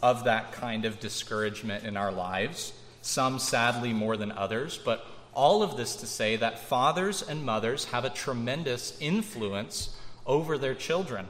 of 0.03 0.25
that 0.25 0.53
kind 0.53 0.85
of 0.85 1.01
discouragement 1.01 1.85
in 1.85 1.97
our 1.97 2.13
lives, 2.13 2.73
some 3.07 3.39
sadly 3.39 3.93
more 3.93 4.17
than 4.17 4.33
others, 4.33 4.79
but 4.85 5.07
all 5.33 5.63
of 5.63 5.77
this 5.77 5.97
to 5.97 6.07
say 6.07 6.37
that 6.37 6.59
fathers 6.59 7.23
and 7.23 7.45
mothers 7.45 7.87
have 7.87 8.05
a 8.05 8.11
tremendous 8.11 8.97
influence 9.01 9.97
over 10.27 10.59
their 10.59 10.75
children. 10.75 11.27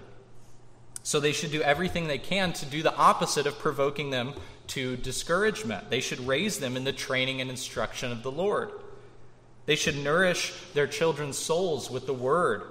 So 1.03 1.21
they 1.21 1.33
should 1.33 1.53
do 1.53 1.62
everything 1.62 2.07
they 2.07 2.19
can 2.19 2.53
to 2.55 2.67
do 2.67 2.83
the 2.83 2.97
opposite 2.97 3.47
of 3.47 3.59
provoking 3.59 4.11
them 4.11 4.35
to 4.69 4.97
discouragement. 4.97 5.91
They 5.91 6.01
should 6.01 6.27
raise 6.27 6.59
them 6.59 6.77
in 6.77 6.85
the 6.85 6.93
training 6.93 7.41
and 7.41 7.51
instruction 7.51 8.11
of 8.11 8.23
the 8.23 8.33
Lord. 8.33 8.71
They 9.67 9.77
should 9.77 9.97
nourish 9.97 10.53
their 10.75 10.87
children's 10.87 11.39
souls 11.39 11.91
with 11.91 12.07
the 12.07 12.15
word 12.15 12.62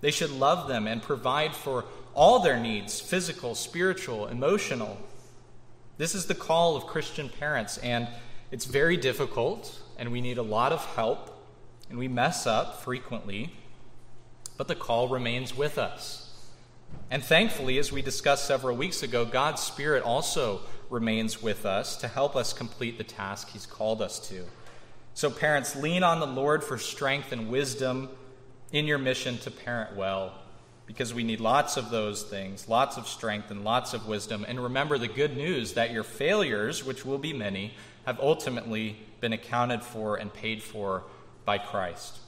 they 0.00 0.10
should 0.10 0.30
love 0.30 0.68
them 0.68 0.86
and 0.86 1.02
provide 1.02 1.54
for 1.54 1.84
all 2.14 2.40
their 2.40 2.58
needs 2.58 3.00
physical, 3.00 3.54
spiritual, 3.54 4.26
emotional. 4.26 4.98
This 5.98 6.14
is 6.14 6.26
the 6.26 6.34
call 6.34 6.76
of 6.76 6.86
Christian 6.86 7.28
parents, 7.28 7.78
and 7.78 8.08
it's 8.50 8.64
very 8.64 8.96
difficult, 8.96 9.80
and 9.98 10.12
we 10.12 10.20
need 10.20 10.38
a 10.38 10.42
lot 10.42 10.72
of 10.72 10.84
help, 10.94 11.44
and 11.90 11.98
we 11.98 12.08
mess 12.08 12.46
up 12.46 12.82
frequently, 12.82 13.52
but 14.56 14.68
the 14.68 14.74
call 14.74 15.08
remains 15.08 15.56
with 15.56 15.78
us. 15.78 16.22
And 17.10 17.22
thankfully, 17.22 17.78
as 17.78 17.92
we 17.92 18.02
discussed 18.02 18.46
several 18.46 18.76
weeks 18.76 19.02
ago, 19.02 19.24
God's 19.24 19.62
Spirit 19.62 20.02
also 20.02 20.60
remains 20.90 21.42
with 21.42 21.66
us 21.66 21.96
to 21.96 22.08
help 22.08 22.36
us 22.36 22.52
complete 22.52 22.98
the 22.98 23.04
task 23.04 23.50
He's 23.50 23.66
called 23.66 24.00
us 24.00 24.18
to. 24.28 24.44
So, 25.14 25.30
parents, 25.30 25.74
lean 25.74 26.02
on 26.02 26.20
the 26.20 26.26
Lord 26.26 26.62
for 26.62 26.78
strength 26.78 27.32
and 27.32 27.48
wisdom 27.48 28.10
in 28.72 28.86
your 28.86 28.98
mission 28.98 29.38
to 29.38 29.50
parent 29.50 29.96
well 29.96 30.32
because 30.86 31.12
we 31.12 31.24
need 31.24 31.40
lots 31.40 31.76
of 31.76 31.90
those 31.90 32.22
things, 32.22 32.68
lots 32.68 32.96
of 32.96 33.08
strength 33.08 33.50
and 33.50 33.64
lots 33.64 33.92
of 33.92 34.06
wisdom. 34.06 34.44
And 34.46 34.62
remember 34.62 34.98
the 34.98 35.08
good 35.08 35.36
news 35.36 35.74
that 35.74 35.90
your 35.90 36.04
failures, 36.04 36.84
which 36.84 37.04
will 37.04 37.18
be 37.18 37.32
many, 37.32 37.74
have 38.06 38.18
ultimately 38.20 38.96
been 39.20 39.32
accounted 39.32 39.82
for 39.82 40.16
and 40.16 40.32
paid 40.32 40.62
for 40.62 41.04
by 41.44 41.58
Christ. 41.58 42.18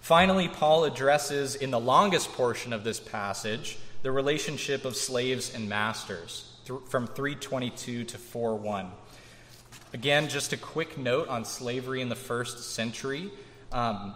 Finally, 0.00 0.46
Paul 0.46 0.84
addresses 0.84 1.56
in 1.56 1.72
the 1.72 1.80
longest 1.80 2.32
portion 2.34 2.72
of 2.72 2.84
this 2.84 3.00
passage 3.00 3.78
the 4.02 4.12
relationship 4.12 4.84
of 4.84 4.94
slaves 4.94 5.52
and 5.52 5.68
masters 5.68 6.52
from 6.88 7.06
322 7.08 8.04
to 8.04 8.18
41. 8.18 8.92
Again, 9.92 10.28
just 10.28 10.52
a 10.52 10.56
quick 10.56 10.98
note 10.98 11.28
on 11.28 11.44
slavery 11.44 12.00
in 12.02 12.08
the 12.08 12.14
first 12.14 12.74
century. 12.74 13.30
Um, 13.72 14.14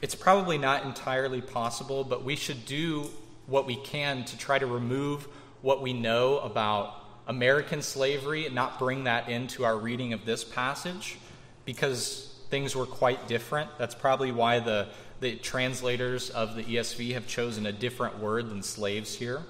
it's 0.00 0.14
probably 0.14 0.56
not 0.56 0.84
entirely 0.84 1.40
possible, 1.40 2.04
but 2.04 2.24
we 2.24 2.36
should 2.36 2.64
do 2.64 3.10
what 3.46 3.66
we 3.66 3.76
can 3.76 4.24
to 4.24 4.38
try 4.38 4.58
to 4.58 4.66
remove 4.66 5.28
what 5.62 5.82
we 5.82 5.92
know 5.92 6.38
about 6.38 7.05
American 7.26 7.82
slavery 7.82 8.46
and 8.46 8.54
not 8.54 8.78
bring 8.78 9.04
that 9.04 9.28
into 9.28 9.64
our 9.64 9.76
reading 9.76 10.12
of 10.12 10.24
this 10.24 10.44
passage 10.44 11.18
because 11.64 12.32
things 12.50 12.76
were 12.76 12.86
quite 12.86 13.26
different. 13.26 13.70
That's 13.78 13.94
probably 13.94 14.30
why 14.32 14.60
the, 14.60 14.88
the 15.20 15.36
translators 15.36 16.30
of 16.30 16.54
the 16.54 16.62
ESV 16.62 17.14
have 17.14 17.26
chosen 17.26 17.66
a 17.66 17.72
different 17.72 18.18
word 18.18 18.48
than 18.48 18.62
slaves 18.62 19.14
here. 19.16 19.42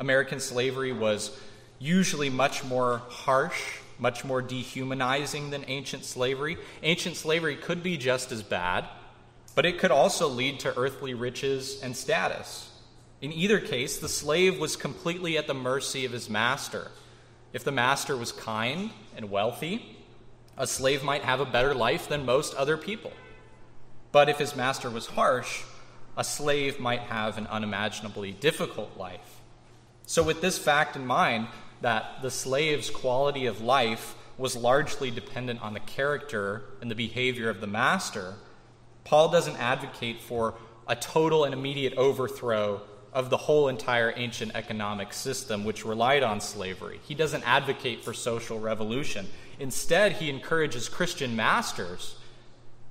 American 0.00 0.40
slavery 0.40 0.92
was 0.92 1.38
usually 1.78 2.30
much 2.30 2.64
more 2.64 3.02
harsh, 3.08 3.78
much 3.98 4.24
more 4.24 4.42
dehumanizing 4.42 5.50
than 5.50 5.64
ancient 5.68 6.04
slavery. 6.04 6.56
Ancient 6.82 7.16
slavery 7.16 7.54
could 7.54 7.82
be 7.82 7.96
just 7.96 8.32
as 8.32 8.42
bad, 8.42 8.86
but 9.54 9.64
it 9.64 9.78
could 9.78 9.92
also 9.92 10.28
lead 10.28 10.58
to 10.60 10.76
earthly 10.76 11.14
riches 11.14 11.80
and 11.80 11.96
status. 11.96 12.70
In 13.20 13.32
either 13.32 13.60
case, 13.60 13.98
the 13.98 14.08
slave 14.08 14.58
was 14.58 14.74
completely 14.74 15.38
at 15.38 15.46
the 15.46 15.54
mercy 15.54 16.04
of 16.04 16.12
his 16.12 16.28
master. 16.28 16.90
If 17.54 17.62
the 17.62 17.70
master 17.70 18.16
was 18.16 18.32
kind 18.32 18.90
and 19.16 19.30
wealthy, 19.30 19.96
a 20.58 20.66
slave 20.66 21.04
might 21.04 21.22
have 21.22 21.38
a 21.38 21.46
better 21.46 21.72
life 21.72 22.08
than 22.08 22.26
most 22.26 22.52
other 22.56 22.76
people. 22.76 23.12
But 24.10 24.28
if 24.28 24.38
his 24.38 24.56
master 24.56 24.90
was 24.90 25.06
harsh, 25.06 25.62
a 26.16 26.24
slave 26.24 26.80
might 26.80 27.02
have 27.02 27.38
an 27.38 27.46
unimaginably 27.46 28.32
difficult 28.32 28.98
life. 28.98 29.40
So, 30.04 30.20
with 30.24 30.40
this 30.40 30.58
fact 30.58 30.96
in 30.96 31.06
mind, 31.06 31.46
that 31.80 32.22
the 32.22 32.30
slave's 32.30 32.90
quality 32.90 33.46
of 33.46 33.60
life 33.60 34.16
was 34.36 34.56
largely 34.56 35.12
dependent 35.12 35.62
on 35.62 35.74
the 35.74 35.80
character 35.80 36.64
and 36.80 36.90
the 36.90 36.96
behavior 36.96 37.48
of 37.48 37.60
the 37.60 37.68
master, 37.68 38.34
Paul 39.04 39.28
doesn't 39.28 39.56
advocate 39.56 40.20
for 40.20 40.54
a 40.88 40.96
total 40.96 41.44
and 41.44 41.54
immediate 41.54 41.94
overthrow 41.94 42.82
of 43.14 43.30
the 43.30 43.36
whole 43.36 43.68
entire 43.68 44.12
ancient 44.16 44.52
economic 44.56 45.12
system 45.12 45.64
which 45.64 45.84
relied 45.84 46.24
on 46.24 46.40
slavery. 46.40 47.00
He 47.04 47.14
doesn't 47.14 47.44
advocate 47.44 48.02
for 48.02 48.12
social 48.12 48.58
revolution. 48.58 49.28
Instead, 49.60 50.12
he 50.12 50.28
encourages 50.28 50.88
Christian 50.88 51.36
masters 51.36 52.16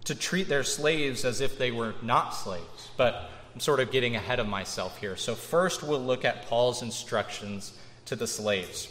to 0.06 0.16
treat 0.16 0.48
their 0.48 0.64
slaves 0.64 1.26
as 1.26 1.42
if 1.42 1.58
they 1.58 1.72
were 1.72 1.94
not 2.02 2.34
slaves. 2.34 2.90
But 2.96 3.30
I'm 3.54 3.60
sort 3.60 3.82
of 3.82 3.92
getting 3.92 4.16
ahead 4.16 4.40
of 4.40 4.48
myself 4.48 4.98
here. 4.98 5.18
So, 5.18 5.36
first, 5.36 5.84
we'll 5.84 6.04
look 6.04 6.24
at 6.24 6.48
Paul's 6.48 6.82
instructions 6.82 7.78
to 8.06 8.16
the 8.16 8.28
slaves. 8.28 8.90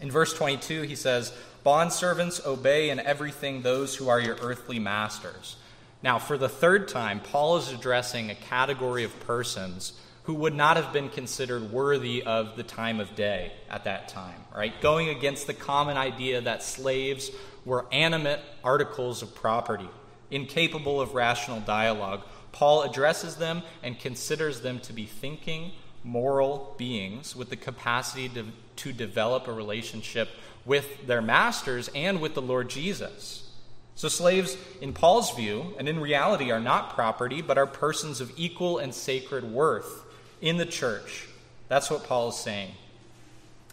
In 0.00 0.10
verse 0.10 0.34
22, 0.34 0.82
he 0.82 0.96
says, 0.96 1.32
Bondservants, 1.64 2.44
obey 2.44 2.90
in 2.90 3.00
everything 3.00 3.62
those 3.62 3.94
who 3.94 4.08
are 4.08 4.20
your 4.20 4.36
earthly 4.40 4.78
masters. 4.78 5.56
Now, 6.02 6.18
for 6.18 6.38
the 6.38 6.48
third 6.48 6.88
time, 6.88 7.20
Paul 7.20 7.56
is 7.56 7.72
addressing 7.72 8.30
a 8.30 8.34
category 8.34 9.04
of 9.04 9.18
persons 9.20 9.98
who 10.28 10.34
would 10.34 10.54
not 10.54 10.76
have 10.76 10.92
been 10.92 11.08
considered 11.08 11.72
worthy 11.72 12.22
of 12.22 12.54
the 12.54 12.62
time 12.62 13.00
of 13.00 13.16
day 13.16 13.50
at 13.70 13.84
that 13.84 14.08
time, 14.08 14.44
right? 14.54 14.78
Going 14.82 15.08
against 15.08 15.46
the 15.46 15.54
common 15.54 15.96
idea 15.96 16.42
that 16.42 16.62
slaves 16.62 17.30
were 17.64 17.86
animate 17.90 18.40
articles 18.62 19.22
of 19.22 19.34
property, 19.34 19.88
incapable 20.30 21.00
of 21.00 21.14
rational 21.14 21.60
dialogue. 21.60 22.20
Paul 22.52 22.82
addresses 22.82 23.36
them 23.36 23.62
and 23.82 23.98
considers 23.98 24.60
them 24.60 24.80
to 24.80 24.92
be 24.92 25.06
thinking, 25.06 25.72
moral 26.04 26.74
beings 26.76 27.34
with 27.34 27.48
the 27.48 27.56
capacity 27.56 28.28
to, 28.28 28.48
to 28.76 28.92
develop 28.92 29.48
a 29.48 29.52
relationship 29.54 30.28
with 30.66 31.06
their 31.06 31.22
masters 31.22 31.88
and 31.94 32.20
with 32.20 32.34
the 32.34 32.42
Lord 32.42 32.68
Jesus. 32.68 33.50
So, 33.94 34.08
slaves, 34.08 34.58
in 34.82 34.92
Paul's 34.92 35.34
view, 35.34 35.74
and 35.78 35.88
in 35.88 35.98
reality, 35.98 36.50
are 36.52 36.60
not 36.60 36.92
property, 36.92 37.40
but 37.40 37.56
are 37.56 37.66
persons 37.66 38.20
of 38.20 38.30
equal 38.36 38.76
and 38.76 38.94
sacred 38.94 39.42
worth 39.42 40.04
in 40.40 40.56
the 40.56 40.66
church. 40.66 41.26
That's 41.68 41.90
what 41.90 42.04
Paul 42.04 42.28
is 42.28 42.36
saying. 42.36 42.72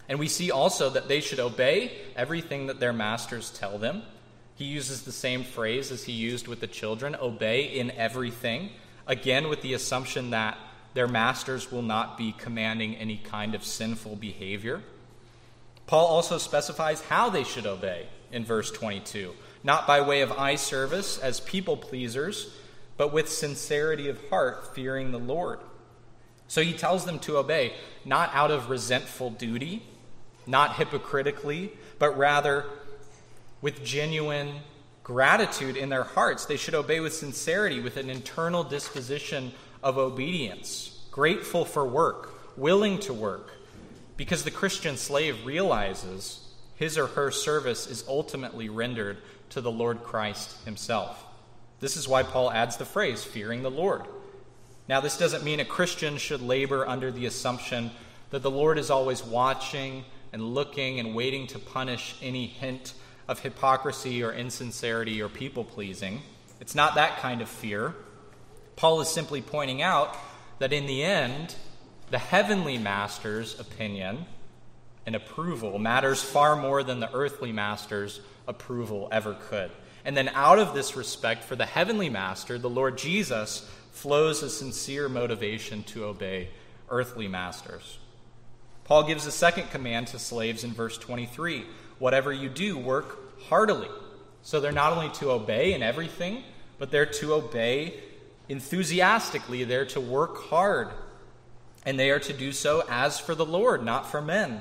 And 0.08 0.18
we 0.18 0.28
see 0.28 0.50
also 0.50 0.90
that 0.90 1.08
they 1.08 1.20
should 1.20 1.40
obey 1.40 1.92
everything 2.14 2.66
that 2.66 2.80
their 2.80 2.92
masters 2.92 3.50
tell 3.50 3.78
them. 3.78 4.02
He 4.54 4.64
uses 4.64 5.02
the 5.02 5.12
same 5.12 5.44
phrase 5.44 5.90
as 5.90 6.04
he 6.04 6.12
used 6.12 6.48
with 6.48 6.60
the 6.60 6.66
children 6.66 7.16
obey 7.16 7.64
in 7.64 7.90
everything, 7.90 8.70
again, 9.06 9.48
with 9.48 9.62
the 9.62 9.74
assumption 9.74 10.30
that 10.30 10.56
their 10.94 11.08
masters 11.08 11.70
will 11.70 11.82
not 11.82 12.16
be 12.16 12.32
commanding 12.32 12.96
any 12.96 13.18
kind 13.18 13.54
of 13.54 13.64
sinful 13.64 14.16
behavior. 14.16 14.82
Paul 15.86 16.06
also 16.06 16.38
specifies 16.38 17.02
how 17.02 17.28
they 17.28 17.44
should 17.44 17.66
obey 17.66 18.06
in 18.32 18.44
verse 18.44 18.70
22 18.70 19.34
not 19.66 19.84
by 19.84 20.00
way 20.00 20.20
of 20.20 20.30
eye 20.30 20.54
service 20.54 21.18
as 21.18 21.40
people 21.40 21.76
pleasers, 21.76 22.54
but 22.96 23.12
with 23.12 23.28
sincerity 23.28 24.08
of 24.08 24.28
heart, 24.28 24.74
fearing 24.76 25.10
the 25.10 25.18
Lord. 25.18 25.58
So 26.48 26.62
he 26.62 26.72
tells 26.72 27.04
them 27.04 27.18
to 27.20 27.38
obey, 27.38 27.74
not 28.04 28.30
out 28.34 28.50
of 28.50 28.70
resentful 28.70 29.30
duty, 29.30 29.82
not 30.46 30.76
hypocritically, 30.76 31.72
but 31.98 32.16
rather 32.16 32.64
with 33.60 33.84
genuine 33.84 34.60
gratitude 35.02 35.76
in 35.76 35.88
their 35.88 36.04
hearts. 36.04 36.46
They 36.46 36.56
should 36.56 36.74
obey 36.74 37.00
with 37.00 37.14
sincerity, 37.14 37.80
with 37.80 37.96
an 37.96 38.10
internal 38.10 38.64
disposition 38.64 39.52
of 39.82 39.98
obedience, 39.98 41.06
grateful 41.10 41.64
for 41.64 41.86
work, 41.86 42.56
willing 42.56 42.98
to 43.00 43.12
work, 43.12 43.52
because 44.16 44.44
the 44.44 44.50
Christian 44.50 44.96
slave 44.96 45.44
realizes 45.44 46.40
his 46.76 46.98
or 46.98 47.06
her 47.06 47.30
service 47.30 47.86
is 47.86 48.04
ultimately 48.08 48.68
rendered 48.68 49.18
to 49.50 49.60
the 49.60 49.70
Lord 49.70 50.02
Christ 50.02 50.64
himself. 50.64 51.24
This 51.80 51.96
is 51.96 52.08
why 52.08 52.22
Paul 52.22 52.50
adds 52.50 52.76
the 52.76 52.84
phrase, 52.84 53.22
fearing 53.22 53.62
the 53.62 53.70
Lord. 53.70 54.02
Now, 54.88 55.00
this 55.00 55.18
doesn't 55.18 55.44
mean 55.44 55.60
a 55.60 55.64
Christian 55.64 56.16
should 56.16 56.42
labor 56.42 56.86
under 56.86 57.10
the 57.10 57.26
assumption 57.26 57.90
that 58.30 58.42
the 58.42 58.50
Lord 58.50 58.78
is 58.78 58.90
always 58.90 59.22
watching 59.22 60.04
and 60.32 60.54
looking 60.54 61.00
and 61.00 61.14
waiting 61.14 61.46
to 61.48 61.58
punish 61.58 62.14
any 62.22 62.46
hint 62.46 62.94
of 63.28 63.40
hypocrisy 63.40 64.22
or 64.22 64.32
insincerity 64.32 65.20
or 65.20 65.28
people 65.28 65.64
pleasing. 65.64 66.22
It's 66.60 66.74
not 66.74 66.94
that 66.94 67.18
kind 67.18 67.40
of 67.40 67.48
fear. 67.48 67.94
Paul 68.76 69.00
is 69.00 69.08
simply 69.08 69.42
pointing 69.42 69.82
out 69.82 70.16
that 70.58 70.72
in 70.72 70.86
the 70.86 71.02
end, 71.02 71.54
the 72.10 72.18
heavenly 72.18 72.78
master's 72.78 73.58
opinion 73.58 74.26
and 75.04 75.16
approval 75.16 75.78
matters 75.78 76.22
far 76.22 76.56
more 76.56 76.82
than 76.82 77.00
the 77.00 77.12
earthly 77.12 77.52
master's 77.52 78.20
approval 78.46 79.08
ever 79.10 79.34
could. 79.48 79.70
And 80.04 80.16
then, 80.16 80.28
out 80.28 80.60
of 80.60 80.72
this 80.72 80.94
respect 80.94 81.42
for 81.42 81.56
the 81.56 81.66
heavenly 81.66 82.08
master, 82.08 82.58
the 82.58 82.70
Lord 82.70 82.96
Jesus, 82.96 83.68
flows 83.96 84.42
a 84.42 84.50
sincere 84.50 85.08
motivation 85.08 85.82
to 85.82 86.04
obey 86.04 86.50
earthly 86.90 87.26
masters. 87.26 87.98
Paul 88.84 89.04
gives 89.04 89.26
a 89.26 89.32
second 89.32 89.70
command 89.70 90.08
to 90.08 90.18
slaves 90.18 90.64
in 90.64 90.72
verse 90.72 90.98
23 90.98 91.64
whatever 91.98 92.30
you 92.30 92.50
do, 92.50 92.76
work 92.76 93.40
heartily. 93.44 93.88
So 94.42 94.60
they're 94.60 94.70
not 94.70 94.92
only 94.92 95.08
to 95.14 95.30
obey 95.30 95.72
in 95.72 95.82
everything, 95.82 96.42
but 96.78 96.90
they're 96.90 97.06
to 97.06 97.32
obey 97.32 97.94
enthusiastically. 98.50 99.64
They're 99.64 99.86
to 99.86 100.00
work 100.00 100.36
hard. 100.42 100.90
And 101.86 101.98
they 101.98 102.10
are 102.10 102.20
to 102.20 102.34
do 102.34 102.52
so 102.52 102.84
as 102.90 103.18
for 103.18 103.34
the 103.34 103.46
Lord, 103.46 103.82
not 103.82 104.10
for 104.10 104.20
men. 104.20 104.60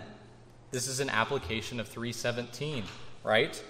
This 0.71 0.87
is 0.87 1.01
an 1.01 1.09
application 1.09 1.81
of 1.81 1.89
317, 1.89 2.85
right? 3.21 3.61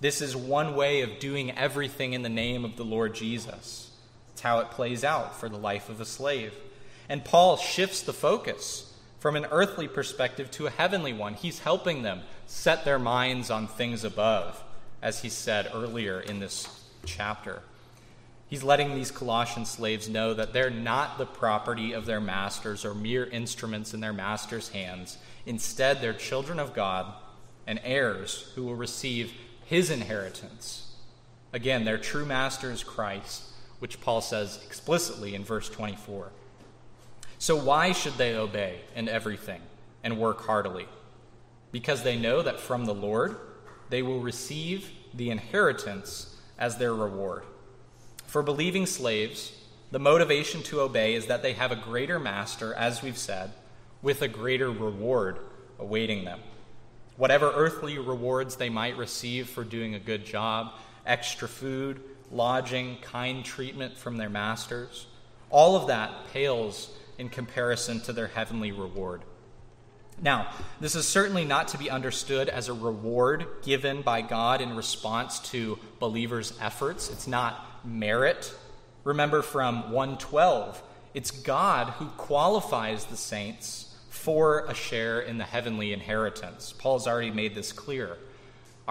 This 0.00 0.20
is 0.20 0.36
one 0.36 0.76
way 0.76 1.00
of 1.00 1.18
doing 1.18 1.50
everything 1.50 2.12
in 2.12 2.22
the 2.22 2.28
name 2.28 2.64
of 2.64 2.76
the 2.76 2.84
Lord 2.84 3.16
Jesus. 3.16 3.91
It's 4.32 4.42
how 4.42 4.60
it 4.60 4.70
plays 4.70 5.04
out 5.04 5.38
for 5.38 5.48
the 5.48 5.56
life 5.56 5.88
of 5.88 6.00
a 6.00 6.04
slave. 6.04 6.54
And 7.08 7.24
Paul 7.24 7.56
shifts 7.56 8.02
the 8.02 8.12
focus 8.12 8.92
from 9.18 9.36
an 9.36 9.46
earthly 9.50 9.86
perspective 9.86 10.50
to 10.52 10.66
a 10.66 10.70
heavenly 10.70 11.12
one. 11.12 11.34
He's 11.34 11.60
helping 11.60 12.02
them 12.02 12.22
set 12.46 12.84
their 12.84 12.98
minds 12.98 13.50
on 13.50 13.68
things 13.68 14.04
above, 14.04 14.62
as 15.00 15.22
he 15.22 15.28
said 15.28 15.70
earlier 15.72 16.20
in 16.20 16.40
this 16.40 16.66
chapter. 17.04 17.62
He's 18.48 18.62
letting 18.62 18.94
these 18.94 19.10
Colossian 19.10 19.64
slaves 19.64 20.08
know 20.08 20.34
that 20.34 20.52
they're 20.52 20.68
not 20.68 21.16
the 21.16 21.24
property 21.24 21.92
of 21.92 22.04
their 22.04 22.20
masters 22.20 22.84
or 22.84 22.94
mere 22.94 23.24
instruments 23.24 23.94
in 23.94 24.00
their 24.00 24.12
masters' 24.12 24.68
hands. 24.68 25.16
Instead, 25.46 26.00
they're 26.00 26.12
children 26.12 26.58
of 26.58 26.74
God 26.74 27.14
and 27.66 27.80
heirs 27.82 28.52
who 28.54 28.64
will 28.64 28.74
receive 28.74 29.32
his 29.64 29.88
inheritance. 29.88 30.94
Again, 31.52 31.84
their 31.84 31.96
true 31.96 32.26
master 32.26 32.70
is 32.70 32.82
Christ, 32.82 33.42
which 33.82 34.00
Paul 34.00 34.20
says 34.20 34.60
explicitly 34.64 35.34
in 35.34 35.42
verse 35.42 35.68
24. 35.68 36.30
So, 37.40 37.56
why 37.56 37.90
should 37.90 38.12
they 38.12 38.36
obey 38.36 38.78
in 38.94 39.08
everything 39.08 39.60
and 40.04 40.18
work 40.18 40.46
heartily? 40.46 40.86
Because 41.72 42.04
they 42.04 42.16
know 42.16 42.42
that 42.42 42.60
from 42.60 42.84
the 42.84 42.94
Lord 42.94 43.36
they 43.88 44.00
will 44.00 44.20
receive 44.20 44.88
the 45.12 45.30
inheritance 45.30 46.36
as 46.56 46.78
their 46.78 46.94
reward. 46.94 47.42
For 48.24 48.40
believing 48.40 48.86
slaves, 48.86 49.50
the 49.90 49.98
motivation 49.98 50.62
to 50.62 50.80
obey 50.80 51.14
is 51.14 51.26
that 51.26 51.42
they 51.42 51.54
have 51.54 51.72
a 51.72 51.76
greater 51.76 52.20
master, 52.20 52.72
as 52.74 53.02
we've 53.02 53.18
said, 53.18 53.50
with 54.00 54.22
a 54.22 54.28
greater 54.28 54.70
reward 54.70 55.38
awaiting 55.80 56.24
them. 56.24 56.38
Whatever 57.16 57.50
earthly 57.50 57.98
rewards 57.98 58.54
they 58.54 58.70
might 58.70 58.96
receive 58.96 59.48
for 59.48 59.64
doing 59.64 59.96
a 59.96 59.98
good 59.98 60.24
job, 60.24 60.74
extra 61.04 61.48
food, 61.48 62.00
lodging, 62.32 62.96
kind 63.02 63.44
treatment 63.44 63.96
from 63.96 64.16
their 64.16 64.30
masters, 64.30 65.06
all 65.50 65.76
of 65.76 65.88
that 65.88 66.10
pales 66.32 66.90
in 67.18 67.28
comparison 67.28 68.00
to 68.00 68.12
their 68.12 68.28
heavenly 68.28 68.72
reward. 68.72 69.22
Now, 70.20 70.52
this 70.80 70.94
is 70.94 71.06
certainly 71.06 71.44
not 71.44 71.68
to 71.68 71.78
be 71.78 71.90
understood 71.90 72.48
as 72.48 72.68
a 72.68 72.72
reward 72.72 73.46
given 73.62 74.02
by 74.02 74.22
God 74.22 74.60
in 74.60 74.76
response 74.76 75.40
to 75.50 75.78
believers' 75.98 76.52
efforts. 76.60 77.10
It's 77.10 77.26
not 77.26 77.84
merit. 77.84 78.54
Remember 79.04 79.42
from 79.42 79.90
112, 79.92 80.82
it's 81.14 81.30
God 81.30 81.88
who 81.94 82.06
qualifies 82.06 83.04
the 83.06 83.16
saints 83.16 83.94
for 84.08 84.66
a 84.66 84.74
share 84.74 85.20
in 85.20 85.38
the 85.38 85.44
heavenly 85.44 85.92
inheritance. 85.92 86.72
Paul's 86.72 87.08
already 87.08 87.30
made 87.30 87.54
this 87.54 87.72
clear. 87.72 88.16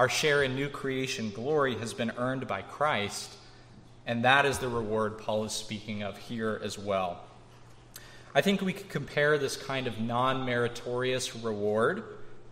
Our 0.01 0.09
share 0.09 0.41
in 0.41 0.55
new 0.55 0.67
creation 0.67 1.29
glory 1.29 1.75
has 1.75 1.93
been 1.93 2.11
earned 2.17 2.47
by 2.47 2.63
Christ, 2.63 3.35
and 4.07 4.25
that 4.25 4.47
is 4.47 4.57
the 4.57 4.67
reward 4.67 5.19
Paul 5.19 5.45
is 5.45 5.51
speaking 5.51 6.01
of 6.01 6.17
here 6.17 6.59
as 6.63 6.75
well. 6.75 7.19
I 8.33 8.41
think 8.41 8.63
we 8.63 8.73
could 8.73 8.89
compare 8.89 9.37
this 9.37 9.55
kind 9.55 9.85
of 9.85 9.99
non 9.99 10.43
meritorious 10.43 11.35
reward 11.35 12.03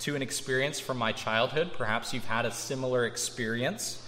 to 0.01 0.15
an 0.15 0.21
experience 0.21 0.79
from 0.79 0.99
my 0.99 1.11
childhood. 1.11 1.71
Perhaps 1.73 2.13
you've 2.13 2.25
had 2.25 2.45
a 2.45 2.51
similar 2.51 3.07
experience. 3.07 4.07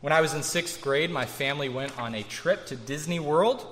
When 0.00 0.14
I 0.14 0.22
was 0.22 0.32
in 0.32 0.42
sixth 0.42 0.80
grade, 0.80 1.10
my 1.10 1.26
family 1.26 1.68
went 1.68 1.98
on 2.00 2.14
a 2.14 2.22
trip 2.22 2.64
to 2.68 2.76
Disney 2.76 3.20
World. 3.20 3.66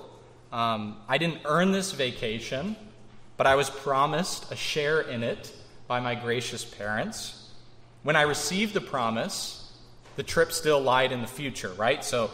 Um, 0.53 0.95
I 1.07 1.17
didn't 1.17 1.41
earn 1.45 1.71
this 1.71 1.91
vacation, 1.91 2.75
but 3.35 3.47
I 3.47 3.55
was 3.55 3.71
promised 3.71 4.51
a 4.51 4.55
share 4.55 5.01
in 5.01 5.23
it 5.23 5.51
by 5.87 6.01
my 6.01 6.13
gracious 6.13 6.63
parents. 6.63 7.36
When 8.07 8.15
I 8.15 8.21
received 8.21 8.73
the 8.73 8.79
promise, 8.79 9.69
the 10.15 10.23
trip 10.23 10.53
still 10.53 10.79
lied 10.79 11.11
in 11.11 11.19
the 11.19 11.27
future, 11.27 11.73
right? 11.73 12.05
So 12.05 12.31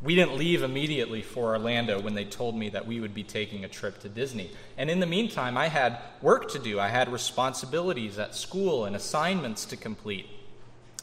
we 0.00 0.14
didn't 0.14 0.36
leave 0.36 0.62
immediately 0.62 1.22
for 1.22 1.56
Orlando 1.56 2.00
when 2.00 2.14
they 2.14 2.24
told 2.24 2.54
me 2.54 2.68
that 2.68 2.86
we 2.86 3.00
would 3.00 3.14
be 3.14 3.24
taking 3.24 3.64
a 3.64 3.68
trip 3.68 3.98
to 4.02 4.08
Disney. 4.08 4.52
And 4.76 4.88
in 4.88 5.00
the 5.00 5.06
meantime, 5.06 5.56
I 5.56 5.66
had 5.66 5.98
work 6.22 6.48
to 6.52 6.60
do. 6.60 6.78
I 6.78 6.86
had 6.86 7.10
responsibilities 7.10 8.16
at 8.16 8.36
school 8.36 8.84
and 8.84 8.94
assignments 8.94 9.64
to 9.64 9.76
complete. 9.76 10.28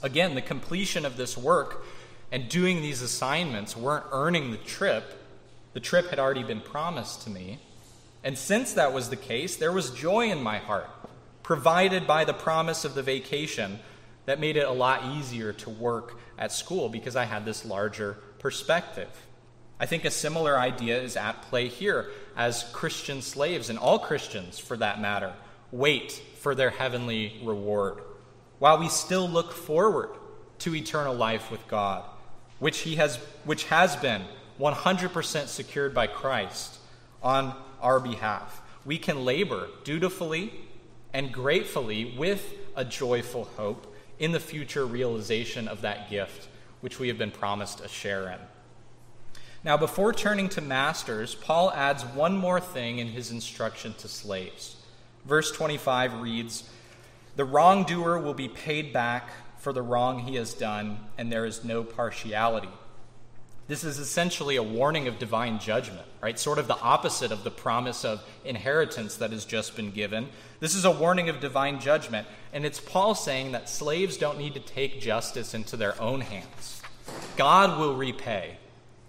Again, 0.02 0.34
the 0.34 0.42
completion 0.42 1.06
of 1.06 1.18
this 1.18 1.38
work 1.38 1.84
and 2.32 2.48
doing 2.48 2.82
these 2.82 3.02
assignments 3.02 3.76
weren't 3.76 4.06
earning 4.14 4.52
the 4.52 4.58
trip. 4.60 5.04
The 5.74 5.82
trip 5.82 6.10
had 6.10 6.20
already 6.20 6.44
been 6.44 6.62
promised 6.62 7.24
to 7.24 7.30
me. 7.30 7.60
And 8.24 8.38
since 8.38 8.72
that 8.76 8.94
was 8.94 9.10
the 9.10 9.18
case, 9.18 9.58
there 9.58 9.74
was 9.74 9.90
joy 9.90 10.32
in 10.32 10.42
my 10.42 10.60
heart, 10.60 10.90
provided 11.44 12.08
by 12.08 12.24
the 12.24 12.34
promise 12.34 12.86
of 12.86 12.96
the 12.96 13.04
vacation 13.04 13.82
that 14.26 14.40
made 14.40 14.58
it 14.58 14.68
a 14.68 14.72
lot 14.72 15.06
easier 15.18 15.54
to 15.54 15.70
work 15.70 16.18
at 16.38 16.52
school 16.52 16.90
because 16.90 17.16
I 17.16 17.26
had 17.26 17.46
this 17.46 17.66
larger 17.66 18.18
perspective. 18.40 19.10
I 19.80 19.86
think 19.86 20.06
a 20.06 20.12
similar 20.12 20.58
idea 20.58 21.02
is 21.02 21.18
at 21.18 21.42
play 21.44 21.68
here 21.68 22.10
as 22.36 22.64
Christian 22.72 23.22
slaves, 23.22 23.70
and 23.70 23.78
all 23.78 24.00
Christians 24.00 24.58
for 24.58 24.78
that 24.78 25.02
matter, 25.02 25.34
wait 25.72 26.12
for 26.40 26.56
their 26.56 26.70
heavenly 26.70 27.40
reward, 27.44 28.00
while 28.60 28.80
we 28.80 28.88
still 28.88 29.28
look 29.28 29.52
forward 29.52 30.10
to 30.60 30.76
eternal 30.76 31.14
life 31.14 31.52
with 31.52 31.68
God, 31.68 32.06
which, 32.60 32.80
he 32.80 32.96
has, 32.96 33.18
which 33.44 33.66
has 33.66 33.96
been 33.98 34.24
100% 34.60 35.48
secured 35.48 35.94
by 35.94 36.08
Christ 36.08 36.78
on 37.22 37.56
our 37.82 38.00
behalf. 38.00 38.62
We 38.86 38.98
can 38.98 39.26
labor 39.26 39.68
dutifully 39.84 40.54
and 41.14 41.32
gratefully 41.32 42.16
with 42.18 42.54
a 42.76 42.86
joyful 42.86 43.46
hope 43.58 43.95
in 44.20 44.32
the 44.32 44.40
future 44.40 44.86
realization 44.86 45.68
of 45.68 45.82
that 45.82 46.10
gift 46.10 46.48
which 46.82 47.00
we 47.00 47.08
have 47.08 47.18
been 47.18 47.32
promised 47.32 47.82
a 47.82 47.88
share 47.88 48.30
in. 48.30 48.40
Now, 49.64 49.78
before 49.78 50.14
turning 50.14 50.50
to 50.50 50.62
masters, 50.62 51.34
Paul 51.34 51.72
adds 51.72 52.06
one 52.06 52.38
more 52.38 52.60
thing 52.60 53.00
in 53.00 53.08
his 53.08 53.32
instruction 53.32 53.96
to 53.96 54.08
slaves. 54.08 54.76
Verse 55.26 55.52
25 55.52 56.22
reads 56.22 56.70
The 57.36 57.46
wrongdoer 57.46 58.20
will 58.20 58.36
be 58.36 58.48
paid 58.48 58.94
back 58.94 59.32
for 59.58 59.74
the 59.74 59.82
wrong 59.82 60.20
he 60.20 60.36
has 60.36 60.54
done, 60.54 61.00
and 61.18 61.32
there 61.32 61.46
is 61.46 61.64
no 61.64 61.84
partiality. 61.84 62.70
This 63.68 63.84
is 63.84 63.98
essentially 63.98 64.58
a 64.58 64.64
warning 64.64 65.08
of 65.08 65.18
divine 65.18 65.58
judgment, 65.58 66.06
right? 66.22 66.38
Sort 66.38 66.60
of 66.60 66.68
the 66.68 66.80
opposite 66.80 67.32
of 67.32 67.44
the 67.44 67.50
promise 67.52 68.06
of 68.06 68.24
inheritance 68.44 69.16
that 69.16 69.32
has 69.32 69.44
just 69.44 69.76
been 69.76 69.90
given. 69.90 70.30
This 70.60 70.76
is 70.76 70.86
a 70.86 70.92
warning 70.92 71.30
of 71.30 71.40
divine 71.40 71.80
judgment, 71.80 72.28
and 72.54 72.64
it's 72.64 72.80
Paul 72.80 73.16
saying 73.16 73.54
that 73.54 73.68
slaves 73.68 74.18
don't 74.18 74.38
need 74.38 74.54
to 74.54 74.60
take 74.60 75.02
justice 75.02 75.56
into 75.56 75.78
their 75.78 76.00
own 76.00 76.22
hands. 76.22 76.84
God 77.38 77.80
will 77.80 77.96
repay 77.96 78.58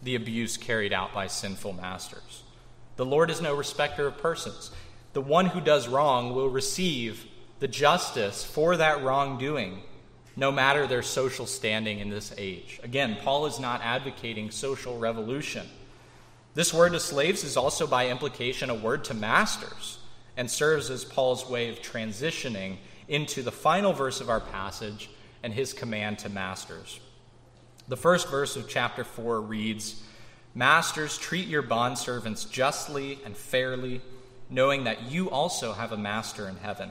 the 0.02 0.14
abuse 0.14 0.56
carried 0.56 0.92
out 0.92 1.12
by 1.12 1.26
sinful 1.26 1.74
masters. 1.74 2.42
The 2.96 3.04
Lord 3.04 3.30
is 3.30 3.42
no 3.42 3.54
respecter 3.54 4.06
of 4.06 4.16
persons. 4.16 4.70
The 5.12 5.20
one 5.20 5.46
who 5.46 5.60
does 5.60 5.86
wrong 5.86 6.34
will 6.34 6.48
receive 6.48 7.26
the 7.60 7.68
justice 7.68 8.42
for 8.42 8.76
that 8.76 9.02
wrongdoing, 9.02 9.82
no 10.36 10.52
matter 10.52 10.86
their 10.86 11.02
social 11.02 11.46
standing 11.46 11.98
in 11.98 12.10
this 12.10 12.32
age. 12.36 12.78
Again, 12.82 13.16
Paul 13.22 13.46
is 13.46 13.58
not 13.58 13.80
advocating 13.82 14.50
social 14.50 14.98
revolution. 14.98 15.66
This 16.54 16.72
word 16.72 16.92
to 16.92 17.00
slaves 17.00 17.42
is 17.42 17.56
also 17.56 17.86
by 17.86 18.08
implication 18.08 18.68
a 18.68 18.74
word 18.74 19.04
to 19.04 19.14
masters 19.14 19.98
and 20.36 20.50
serves 20.50 20.90
as 20.90 21.04
Paul's 21.04 21.48
way 21.48 21.70
of 21.70 21.80
transitioning 21.80 22.76
into 23.08 23.42
the 23.42 23.52
final 23.52 23.94
verse 23.94 24.20
of 24.20 24.28
our 24.28 24.40
passage 24.40 25.08
and 25.42 25.54
his 25.54 25.72
command 25.72 26.18
to 26.20 26.28
masters. 26.28 27.00
The 27.88 27.96
first 27.96 28.28
verse 28.28 28.56
of 28.56 28.68
chapter 28.68 29.04
4 29.04 29.40
reads 29.40 30.02
Masters, 30.54 31.18
treat 31.18 31.48
your 31.48 31.62
bondservants 31.62 32.50
justly 32.50 33.18
and 33.24 33.36
fairly, 33.36 34.00
knowing 34.48 34.84
that 34.84 35.10
you 35.10 35.30
also 35.30 35.72
have 35.74 35.92
a 35.92 35.96
master 35.98 36.48
in 36.48 36.56
heaven. 36.56 36.90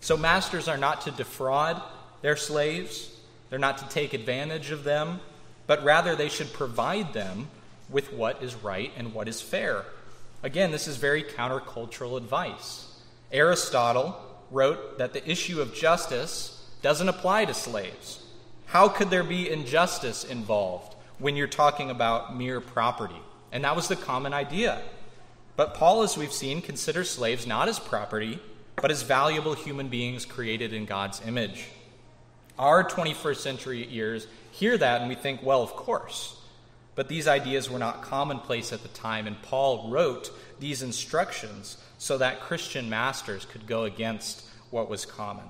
So, 0.00 0.18
masters 0.18 0.68
are 0.68 0.76
not 0.76 1.00
to 1.02 1.10
defraud 1.10 1.82
their 2.24 2.36
slaves, 2.36 3.10
they're 3.50 3.58
not 3.58 3.76
to 3.76 3.88
take 3.90 4.14
advantage 4.14 4.70
of 4.70 4.82
them, 4.82 5.20
but 5.66 5.84
rather 5.84 6.16
they 6.16 6.30
should 6.30 6.50
provide 6.54 7.12
them 7.12 7.48
with 7.90 8.14
what 8.14 8.42
is 8.42 8.54
right 8.54 8.90
and 8.96 9.12
what 9.12 9.28
is 9.28 9.42
fair. 9.42 9.84
Again, 10.42 10.70
this 10.70 10.88
is 10.88 10.96
very 10.96 11.22
countercultural 11.22 12.16
advice. 12.16 12.98
Aristotle 13.30 14.18
wrote 14.50 14.96
that 14.96 15.12
the 15.12 15.30
issue 15.30 15.60
of 15.60 15.74
justice 15.74 16.66
doesn't 16.80 17.10
apply 17.10 17.44
to 17.44 17.52
slaves. 17.52 18.24
How 18.64 18.88
could 18.88 19.10
there 19.10 19.22
be 19.22 19.50
injustice 19.50 20.24
involved 20.24 20.94
when 21.18 21.36
you're 21.36 21.46
talking 21.46 21.90
about 21.90 22.34
mere 22.34 22.62
property? 22.62 23.20
And 23.52 23.64
that 23.64 23.76
was 23.76 23.88
the 23.88 23.96
common 23.96 24.32
idea. 24.32 24.80
But 25.56 25.74
Paul, 25.74 26.02
as 26.02 26.16
we've 26.16 26.32
seen, 26.32 26.62
considers 26.62 27.10
slaves 27.10 27.46
not 27.46 27.68
as 27.68 27.78
property, 27.78 28.40
but 28.76 28.90
as 28.90 29.02
valuable 29.02 29.52
human 29.52 29.88
beings 29.88 30.24
created 30.24 30.72
in 30.72 30.86
God's 30.86 31.20
image. 31.26 31.66
Our 32.58 32.84
21st 32.84 33.36
century 33.36 33.88
ears 33.90 34.26
hear 34.52 34.78
that 34.78 35.00
and 35.00 35.08
we 35.08 35.16
think, 35.16 35.42
well, 35.42 35.62
of 35.62 35.74
course. 35.74 36.36
But 36.94 37.08
these 37.08 37.26
ideas 37.26 37.68
were 37.68 37.78
not 37.78 38.02
commonplace 38.02 38.72
at 38.72 38.82
the 38.82 38.88
time, 38.88 39.26
and 39.26 39.40
Paul 39.42 39.90
wrote 39.90 40.30
these 40.60 40.82
instructions 40.82 41.76
so 41.98 42.18
that 42.18 42.40
Christian 42.40 42.88
masters 42.88 43.44
could 43.44 43.66
go 43.66 43.84
against 43.84 44.44
what 44.70 44.88
was 44.88 45.04
common. 45.04 45.46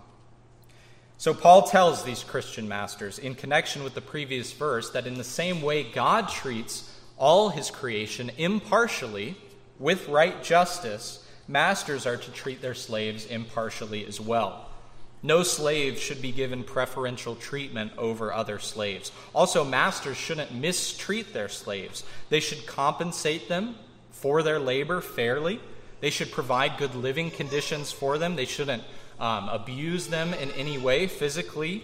So, 1.18 1.32
Paul 1.32 1.62
tells 1.62 2.02
these 2.02 2.24
Christian 2.24 2.66
masters, 2.66 3.18
in 3.18 3.34
connection 3.34 3.84
with 3.84 3.94
the 3.94 4.00
previous 4.00 4.52
verse, 4.52 4.90
that 4.90 5.06
in 5.06 5.14
the 5.14 5.24
same 5.24 5.62
way 5.62 5.82
God 5.84 6.28
treats 6.28 6.90
all 7.16 7.50
his 7.50 7.70
creation 7.70 8.30
impartially 8.36 9.36
with 9.78 10.08
right 10.08 10.42
justice, 10.42 11.24
masters 11.46 12.06
are 12.06 12.16
to 12.16 12.30
treat 12.32 12.62
their 12.62 12.74
slaves 12.74 13.26
impartially 13.26 14.04
as 14.06 14.20
well. 14.20 14.68
No 15.24 15.42
slave 15.42 15.98
should 15.98 16.20
be 16.20 16.32
given 16.32 16.64
preferential 16.64 17.34
treatment 17.34 17.92
over 17.96 18.30
other 18.30 18.58
slaves. 18.58 19.10
Also, 19.34 19.64
masters 19.64 20.18
shouldn't 20.18 20.54
mistreat 20.54 21.32
their 21.32 21.48
slaves. 21.48 22.04
They 22.28 22.40
should 22.40 22.66
compensate 22.66 23.48
them 23.48 23.76
for 24.10 24.42
their 24.42 24.58
labor 24.58 25.00
fairly. 25.00 25.60
They 26.02 26.10
should 26.10 26.30
provide 26.30 26.76
good 26.76 26.94
living 26.94 27.30
conditions 27.30 27.90
for 27.90 28.18
them. 28.18 28.36
They 28.36 28.44
shouldn't 28.44 28.82
um, 29.18 29.48
abuse 29.48 30.08
them 30.08 30.34
in 30.34 30.50
any 30.50 30.76
way, 30.76 31.06
physically 31.06 31.82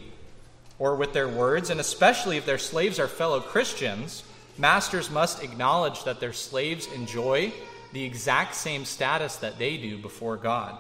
or 0.79 0.97
with 0.97 1.15
their 1.15 1.29
words. 1.29 1.71
And 1.71 1.81
especially 1.81 2.37
if 2.37 2.45
their 2.45 2.59
slaves 2.59 2.99
are 2.99 3.09
fellow 3.09 3.41
Christians, 3.41 4.23
masters 4.59 5.11
must 5.11 5.43
acknowledge 5.43 6.05
that 6.05 6.21
their 6.21 6.35
slaves 6.35 6.87
enjoy 6.93 7.55
the 7.95 8.05
exact 8.05 8.55
same 8.55 8.85
status 8.85 9.37
that 9.37 9.59
they 9.59 9.79
do 9.79 9.97
before 9.97 10.37
God. 10.37 10.77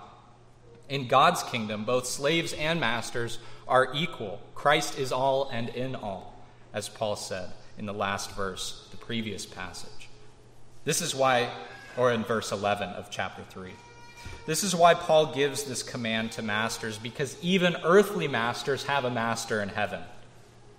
In 0.91 1.07
God's 1.07 1.45
kingdom, 1.45 1.85
both 1.85 2.05
slaves 2.05 2.53
and 2.53 2.81
masters 2.81 3.39
are 3.69 3.95
equal. 3.95 4.41
Christ 4.57 4.99
is 4.99 5.13
all 5.13 5.49
and 5.51 5.69
in 5.71 5.95
all, 5.95 6.35
as 6.75 6.89
Paul 6.89 7.15
said 7.15 7.51
in 7.79 7.87
the 7.87 7.95
last 7.95 8.33
verse, 8.33 8.89
the 8.91 8.97
previous 8.97 9.47
passage. 9.47 10.09
This 10.85 11.01
is 11.01 11.15
why, 11.15 11.49
or 11.97 12.13
in 12.13 12.25
verse 12.25 12.51
11 12.51 12.89
of 12.91 13.09
chapter 13.09 13.43
3. 13.49 13.71
This 14.47 14.65
is 14.65 14.75
why 14.75 14.95
Paul 14.95 15.33
gives 15.33 15.63
this 15.63 15.85
command 15.85 16.33
to 16.33 16.43
masters, 16.43 16.99
because 16.99 17.39
even 17.41 17.77
earthly 17.85 18.27
masters 18.27 18.83
have 18.85 19.05
a 19.05 19.11
master 19.11 19.63
in 19.63 19.69
heaven. 19.69 20.01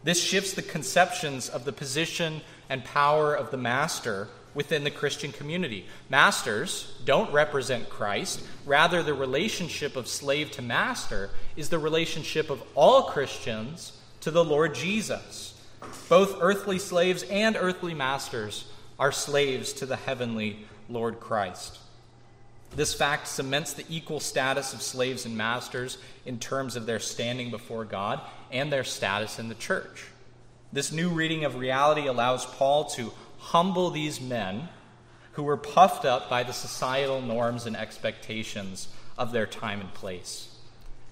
This 0.04 0.22
shifts 0.22 0.54
the 0.54 0.62
conceptions 0.62 1.48
of 1.48 1.64
the 1.64 1.72
position 1.72 2.42
and 2.70 2.84
power 2.84 3.34
of 3.34 3.50
the 3.50 3.58
master 3.58 4.28
within 4.54 4.84
the 4.84 4.92
Christian 4.92 5.32
community. 5.32 5.86
Masters 6.10 6.94
don't 7.06 7.32
represent 7.32 7.90
Christ. 7.90 8.44
Rather, 8.66 9.02
the 9.02 9.14
relationship 9.14 9.96
of 9.96 10.08
slave 10.08 10.52
to 10.52 10.62
master 10.62 11.30
is 11.56 11.70
the 11.70 11.80
relationship 11.80 12.50
of 12.50 12.62
all 12.76 13.04
Christians 13.04 13.94
to 14.22 14.32
the 14.32 14.44
Lord 14.44 14.76
Jesus. 14.76 15.60
Both 16.10 16.38
earthly 16.42 16.80
slaves 16.80 17.24
and 17.24 17.56
earthly 17.56 17.94
masters 17.94 18.66
are 19.00 19.12
slaves 19.12 19.74
to 19.74 19.86
the 19.86 19.96
heavenly 19.96 20.66
Lord 20.90 21.20
Christ. 21.20 21.80
This 22.76 22.94
fact 22.94 23.28
cements 23.28 23.74
the 23.74 23.86
equal 23.90 24.20
status 24.20 24.74
of 24.74 24.82
slaves 24.82 25.26
and 25.26 25.36
masters 25.36 25.98
in 26.26 26.40
terms 26.40 26.76
of 26.76 26.86
their 26.86 27.00
standing 27.00 27.52
before 27.52 27.84
God 27.84 28.22
and 28.52 28.72
their 28.72 28.84
status 28.84 29.40
in 29.40 29.50
the 29.50 29.56
church. 29.56 30.06
This 30.72 30.92
new 30.92 31.10
reading 31.10 31.44
of 31.44 31.56
reality 31.56 32.08
allows 32.08 32.46
Paul 32.46 32.86
to 32.92 33.12
humble 33.42 33.90
these 33.90 34.22
men 34.22 34.70
who 35.34 35.44
were 35.44 35.58
puffed 35.58 36.06
up 36.06 36.30
by 36.30 36.44
the 36.44 36.54
societal 36.54 37.22
norms 37.22 37.66
and 37.66 37.76
expectations 37.76 38.88
of 39.18 39.32
their 39.32 39.46
time 39.46 39.82
and 39.82 39.94
place. 39.94 40.48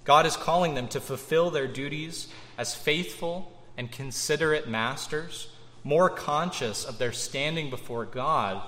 God 0.04 0.26
is 0.26 0.38
calling 0.38 0.76
them 0.76 0.88
to 0.89 1.02
fulfill 1.02 1.52
their 1.52 1.68
duties 1.68 2.28
as 2.58 2.76
faithful 2.76 3.52
and 3.78 3.92
considerate 3.92 4.68
masters, 4.68 5.50
more 5.84 6.10
conscious 6.10 6.86
of 6.86 6.98
their 6.98 7.12
standing 7.12 7.70
before 7.70 8.06
God 8.06 8.62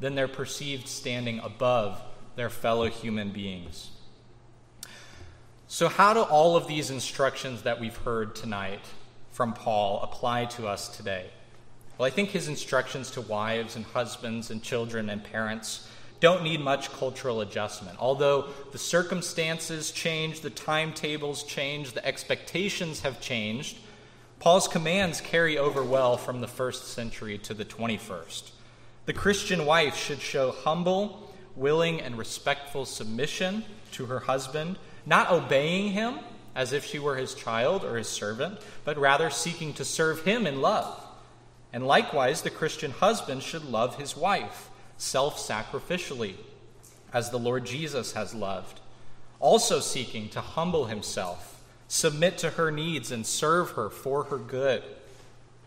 than 0.00 0.14
their 0.14 0.28
perceived 0.28 0.88
standing 0.88 1.40
above 1.40 2.00
their 2.36 2.50
fellow 2.50 2.88
human 2.88 3.30
beings. 3.30 3.90
So, 5.68 5.88
how 5.88 6.14
do 6.14 6.20
all 6.20 6.56
of 6.56 6.66
these 6.66 6.90
instructions 6.90 7.62
that 7.62 7.80
we've 7.80 7.96
heard 7.96 8.34
tonight 8.34 8.84
from 9.30 9.52
Paul 9.52 10.00
apply 10.02 10.46
to 10.46 10.66
us 10.66 10.96
today? 10.96 11.30
Well, 12.00 12.06
I 12.06 12.10
think 12.10 12.30
his 12.30 12.48
instructions 12.48 13.10
to 13.10 13.20
wives 13.20 13.76
and 13.76 13.84
husbands 13.84 14.50
and 14.50 14.62
children 14.62 15.10
and 15.10 15.22
parents 15.22 15.86
don't 16.18 16.42
need 16.42 16.62
much 16.62 16.90
cultural 16.90 17.42
adjustment. 17.42 17.98
Although 18.00 18.46
the 18.72 18.78
circumstances 18.78 19.90
change, 19.90 20.40
the 20.40 20.48
timetables 20.48 21.42
change, 21.42 21.92
the 21.92 22.06
expectations 22.06 23.00
have 23.00 23.20
changed, 23.20 23.76
Paul's 24.38 24.66
commands 24.66 25.20
carry 25.20 25.58
over 25.58 25.84
well 25.84 26.16
from 26.16 26.40
the 26.40 26.48
first 26.48 26.88
century 26.88 27.36
to 27.36 27.52
the 27.52 27.66
21st. 27.66 28.50
The 29.04 29.12
Christian 29.12 29.66
wife 29.66 29.94
should 29.94 30.22
show 30.22 30.52
humble, 30.52 31.30
willing 31.54 32.00
and 32.00 32.16
respectful 32.16 32.86
submission 32.86 33.62
to 33.92 34.06
her 34.06 34.20
husband, 34.20 34.78
not 35.04 35.30
obeying 35.30 35.92
him 35.92 36.20
as 36.54 36.72
if 36.72 36.86
she 36.86 36.98
were 36.98 37.16
his 37.16 37.34
child 37.34 37.84
or 37.84 37.98
his 37.98 38.08
servant, 38.08 38.58
but 38.86 38.96
rather 38.96 39.28
seeking 39.28 39.74
to 39.74 39.84
serve 39.84 40.22
him 40.22 40.46
in 40.46 40.62
love. 40.62 41.08
And 41.72 41.86
likewise, 41.86 42.42
the 42.42 42.50
Christian 42.50 42.90
husband 42.90 43.42
should 43.42 43.64
love 43.64 43.96
his 43.96 44.16
wife 44.16 44.70
self 44.96 45.38
sacrificially, 45.38 46.34
as 47.12 47.30
the 47.30 47.38
Lord 47.38 47.64
Jesus 47.64 48.12
has 48.12 48.34
loved, 48.34 48.80
also 49.38 49.80
seeking 49.80 50.28
to 50.30 50.40
humble 50.40 50.86
himself, 50.86 51.62
submit 51.88 52.38
to 52.38 52.50
her 52.50 52.70
needs, 52.70 53.10
and 53.10 53.26
serve 53.26 53.70
her 53.70 53.88
for 53.88 54.24
her 54.24 54.38
good. 54.38 54.82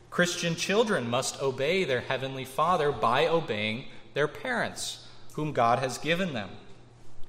Christian 0.10 0.56
children 0.56 1.10
must 1.10 1.42
obey 1.42 1.84
their 1.84 2.02
heavenly 2.02 2.46
Father 2.46 2.92
by 2.92 3.28
obeying 3.28 3.86
their 4.14 4.28
parents 4.28 5.08
whom 5.34 5.52
God 5.52 5.80
has 5.80 5.98
given 5.98 6.34
them. 6.34 6.50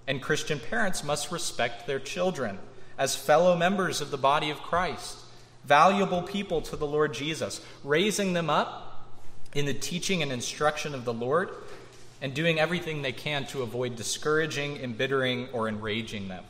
And 0.07 0.21
Christian 0.21 0.61
parents 0.61 1.03
must 1.03 1.33
respect 1.33 1.87
their 1.87 1.99
children 1.99 2.59
as 2.99 3.17
fellow 3.17 3.57
members 3.57 4.01
of 4.01 4.11
the 4.11 4.19
body 4.19 4.51
of 4.51 4.59
Christ, 4.59 5.19
valuable 5.67 6.23
people 6.23 6.61
to 6.63 6.77
the 6.77 6.87
Lord 6.87 7.15
Jesus, 7.15 7.61
raising 7.83 8.33
them 8.33 8.51
up 8.51 9.07
in 9.55 9.67
the 9.67 9.75
teaching 9.75 10.23
and 10.23 10.33
instruction 10.33 10.95
of 10.95 11.05
the 11.05 11.13
Lord, 11.13 11.51
and 12.21 12.35
doing 12.35 12.59
everything 12.59 13.03
they 13.03 13.13
can 13.13 13.47
to 13.47 13.63
avoid 13.63 13.97
discouraging, 13.97 14.77
embittering, 14.77 15.49
or 15.53 15.69
enraging 15.69 16.29
them. 16.29 16.45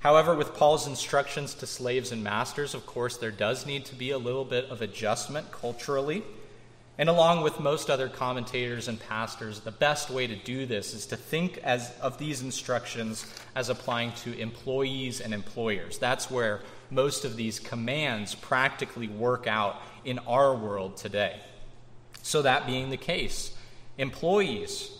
However, 0.00 0.34
with 0.34 0.54
Paul's 0.54 0.86
instructions 0.86 1.54
to 1.54 1.66
slaves 1.66 2.10
and 2.10 2.24
masters, 2.24 2.74
of 2.74 2.86
course, 2.86 3.16
there 3.16 3.30
does 3.30 3.66
need 3.66 3.84
to 3.86 3.94
be 3.94 4.10
a 4.10 4.18
little 4.18 4.44
bit 4.44 4.66
of 4.70 4.80
adjustment 4.80 5.52
culturally. 5.52 6.22
And 7.00 7.08
along 7.08 7.40
with 7.40 7.60
most 7.60 7.88
other 7.88 8.10
commentators 8.10 8.86
and 8.86 9.00
pastors, 9.00 9.60
the 9.60 9.70
best 9.70 10.10
way 10.10 10.26
to 10.26 10.36
do 10.36 10.66
this 10.66 10.92
is 10.92 11.06
to 11.06 11.16
think 11.16 11.56
as, 11.64 11.90
of 12.02 12.18
these 12.18 12.42
instructions 12.42 13.24
as 13.54 13.70
applying 13.70 14.12
to 14.24 14.38
employees 14.38 15.22
and 15.22 15.32
employers. 15.32 15.96
That's 15.96 16.30
where 16.30 16.60
most 16.90 17.24
of 17.24 17.36
these 17.36 17.58
commands 17.58 18.34
practically 18.34 19.08
work 19.08 19.46
out 19.46 19.80
in 20.04 20.18
our 20.28 20.54
world 20.54 20.98
today. 20.98 21.40
So, 22.20 22.42
that 22.42 22.66
being 22.66 22.90
the 22.90 22.98
case, 22.98 23.56
employees 23.96 24.90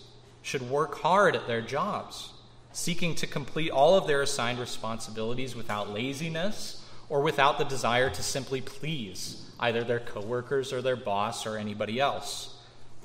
should 0.41 0.71
work 0.71 1.01
hard 1.01 1.35
at 1.35 1.45
their 1.45 1.61
jobs, 1.61 2.31
seeking 2.73 3.13
to 3.13 3.27
complete 3.27 3.69
all 3.69 3.95
of 3.95 4.07
their 4.07 4.23
assigned 4.23 4.57
responsibilities 4.57 5.55
without 5.55 5.91
laziness 5.91 6.80
or 7.11 7.19
without 7.19 7.57
the 7.57 7.65
desire 7.65 8.09
to 8.09 8.23
simply 8.23 8.61
please 8.61 9.51
either 9.59 9.83
their 9.83 9.99
coworkers 9.99 10.71
or 10.71 10.81
their 10.81 10.95
boss 10.95 11.45
or 11.45 11.57
anybody 11.57 11.99
else. 11.99 12.55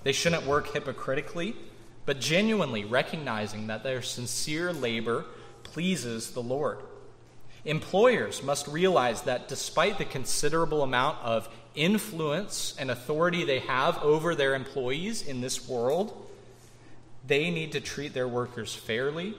They 0.05 0.13
shouldn't 0.13 0.47
work 0.47 0.73
hypocritically, 0.73 1.57
but 2.07 2.21
genuinely 2.21 2.85
recognizing 2.85 3.67
that 3.67 3.83
their 3.83 4.03
sincere 4.03 4.73
labor 4.73 5.25
pleases 5.65 6.31
the 6.31 6.41
Lord. 6.41 6.79
Employers 7.65 8.45
must 8.45 8.69
realize 8.69 9.23
that 9.23 9.49
despite 9.49 9.99
the 9.99 10.05
considerable 10.05 10.85
amount 10.85 11.19
of 11.25 11.49
influence 11.75 12.77
and 12.79 12.93
authority 12.93 13.45
they 13.45 13.59
have 13.59 13.99
over 14.05 14.37
their 14.37 14.55
employees 14.55 15.21
in 15.21 15.41
this 15.41 15.69
world, 15.69 16.31
they 17.27 17.51
need 17.51 17.73
to 17.73 17.81
treat 17.81 18.15
their 18.15 18.29
workers 18.29 18.73
fairly 18.73 19.35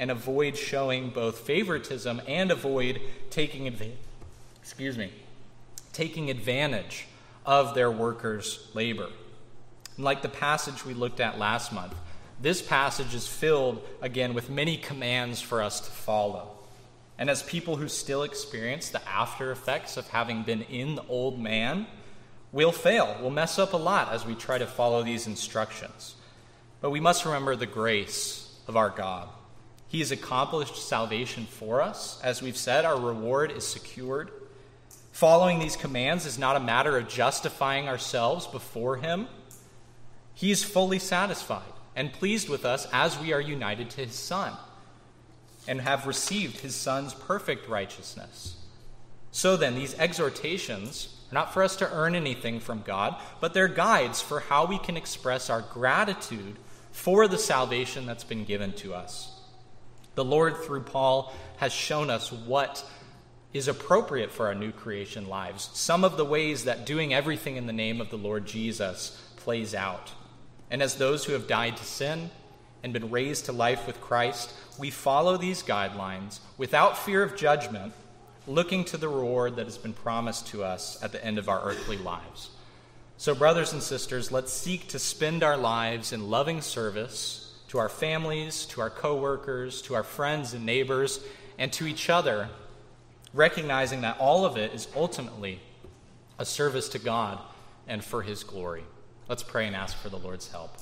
and 0.00 0.10
avoid 0.10 0.56
showing 0.56 1.10
both 1.10 1.38
favoritism 1.38 2.20
and 2.26 2.50
avoid 2.50 3.00
taking 3.30 3.68
advantage. 3.68 3.96
Excuse 4.60 4.98
me 4.98 5.12
taking 5.92 6.30
advantage 6.30 7.06
of 7.44 7.74
their 7.74 7.90
workers' 7.90 8.68
labor. 8.74 9.08
And 9.96 10.04
like 10.04 10.22
the 10.22 10.28
passage 10.28 10.84
we 10.84 10.94
looked 10.94 11.20
at 11.20 11.38
last 11.38 11.72
month, 11.72 11.94
this 12.40 12.62
passage 12.62 13.14
is 13.14 13.26
filled 13.26 13.86
again 14.00 14.32
with 14.32 14.48
many 14.48 14.76
commands 14.76 15.40
for 15.40 15.62
us 15.62 15.80
to 15.80 15.90
follow. 15.90 16.52
And 17.18 17.28
as 17.28 17.42
people 17.42 17.76
who 17.76 17.88
still 17.88 18.22
experience 18.22 18.88
the 18.88 19.06
after 19.06 19.50
effects 19.52 19.96
of 19.96 20.08
having 20.08 20.42
been 20.42 20.62
in 20.62 20.94
the 20.94 21.04
old 21.06 21.38
man, 21.38 21.86
we'll 22.50 22.72
fail. 22.72 23.16
We'll 23.20 23.30
mess 23.30 23.58
up 23.58 23.74
a 23.74 23.76
lot 23.76 24.10
as 24.10 24.24
we 24.24 24.34
try 24.34 24.56
to 24.56 24.66
follow 24.66 25.02
these 25.02 25.26
instructions. 25.26 26.14
But 26.80 26.90
we 26.90 27.00
must 27.00 27.26
remember 27.26 27.56
the 27.56 27.66
grace 27.66 28.58
of 28.66 28.76
our 28.76 28.88
God. 28.88 29.28
He 29.90 29.98
has 29.98 30.12
accomplished 30.12 30.76
salvation 30.76 31.46
for 31.46 31.82
us. 31.82 32.20
As 32.22 32.40
we've 32.40 32.56
said, 32.56 32.84
our 32.84 32.98
reward 32.98 33.50
is 33.50 33.66
secured. 33.66 34.30
Following 35.10 35.58
these 35.58 35.74
commands 35.74 36.26
is 36.26 36.38
not 36.38 36.54
a 36.54 36.60
matter 36.60 36.96
of 36.96 37.08
justifying 37.08 37.88
ourselves 37.88 38.46
before 38.46 38.98
Him. 38.98 39.26
He 40.32 40.52
is 40.52 40.62
fully 40.62 41.00
satisfied 41.00 41.72
and 41.96 42.12
pleased 42.12 42.48
with 42.48 42.64
us 42.64 42.86
as 42.92 43.18
we 43.18 43.32
are 43.32 43.40
united 43.40 43.90
to 43.90 44.06
His 44.06 44.14
Son 44.14 44.52
and 45.66 45.80
have 45.80 46.06
received 46.06 46.60
His 46.60 46.76
Son's 46.76 47.12
perfect 47.12 47.68
righteousness. 47.68 48.58
So 49.32 49.56
then, 49.56 49.74
these 49.74 49.98
exhortations 49.98 51.16
are 51.32 51.34
not 51.34 51.52
for 51.52 51.64
us 51.64 51.74
to 51.76 51.92
earn 51.92 52.14
anything 52.14 52.60
from 52.60 52.82
God, 52.82 53.20
but 53.40 53.54
they're 53.54 53.66
guides 53.66 54.20
for 54.20 54.38
how 54.38 54.66
we 54.66 54.78
can 54.78 54.96
express 54.96 55.50
our 55.50 55.62
gratitude 55.62 56.58
for 56.92 57.26
the 57.26 57.38
salvation 57.38 58.06
that's 58.06 58.22
been 58.22 58.44
given 58.44 58.72
to 58.74 58.94
us. 58.94 59.29
The 60.14 60.24
Lord, 60.24 60.56
through 60.58 60.82
Paul, 60.82 61.32
has 61.58 61.72
shown 61.72 62.10
us 62.10 62.32
what 62.32 62.84
is 63.52 63.68
appropriate 63.68 64.30
for 64.30 64.46
our 64.46 64.54
new 64.54 64.72
creation 64.72 65.28
lives. 65.28 65.70
Some 65.72 66.04
of 66.04 66.16
the 66.16 66.24
ways 66.24 66.64
that 66.64 66.86
doing 66.86 67.12
everything 67.12 67.56
in 67.56 67.66
the 67.66 67.72
name 67.72 68.00
of 68.00 68.10
the 68.10 68.18
Lord 68.18 68.46
Jesus 68.46 69.20
plays 69.36 69.74
out. 69.74 70.12
And 70.70 70.82
as 70.82 70.94
those 70.94 71.24
who 71.24 71.32
have 71.32 71.48
died 71.48 71.76
to 71.76 71.84
sin 71.84 72.30
and 72.82 72.92
been 72.92 73.10
raised 73.10 73.46
to 73.46 73.52
life 73.52 73.86
with 73.86 74.00
Christ, 74.00 74.52
we 74.78 74.90
follow 74.90 75.36
these 75.36 75.62
guidelines 75.62 76.38
without 76.56 76.96
fear 76.96 77.22
of 77.22 77.36
judgment, 77.36 77.92
looking 78.46 78.84
to 78.86 78.96
the 78.96 79.08
reward 79.08 79.56
that 79.56 79.66
has 79.66 79.78
been 79.78 79.92
promised 79.92 80.46
to 80.48 80.62
us 80.62 81.02
at 81.02 81.12
the 81.12 81.24
end 81.24 81.38
of 81.38 81.48
our 81.48 81.60
earthly 81.62 81.98
lives. 81.98 82.50
So, 83.16 83.34
brothers 83.34 83.72
and 83.72 83.82
sisters, 83.82 84.32
let's 84.32 84.52
seek 84.52 84.88
to 84.88 84.98
spend 84.98 85.42
our 85.42 85.56
lives 85.56 86.12
in 86.12 86.30
loving 86.30 86.62
service 86.62 87.39
to 87.70 87.78
our 87.78 87.88
families, 87.88 88.66
to 88.66 88.80
our 88.80 88.90
coworkers, 88.90 89.80
to 89.80 89.94
our 89.94 90.02
friends 90.02 90.54
and 90.54 90.66
neighbors, 90.66 91.20
and 91.56 91.72
to 91.72 91.86
each 91.86 92.10
other 92.10 92.48
recognizing 93.32 94.00
that 94.00 94.18
all 94.18 94.44
of 94.44 94.56
it 94.56 94.74
is 94.74 94.88
ultimately 94.96 95.60
a 96.36 96.44
service 96.44 96.88
to 96.88 96.98
God 96.98 97.38
and 97.86 98.02
for 98.02 98.22
His 98.22 98.42
glory. 98.42 98.82
Let's 99.28 99.44
pray 99.44 99.68
and 99.68 99.76
ask 99.76 99.96
for 99.96 100.08
the 100.08 100.18
Lord's 100.18 100.50
help. 100.50 100.76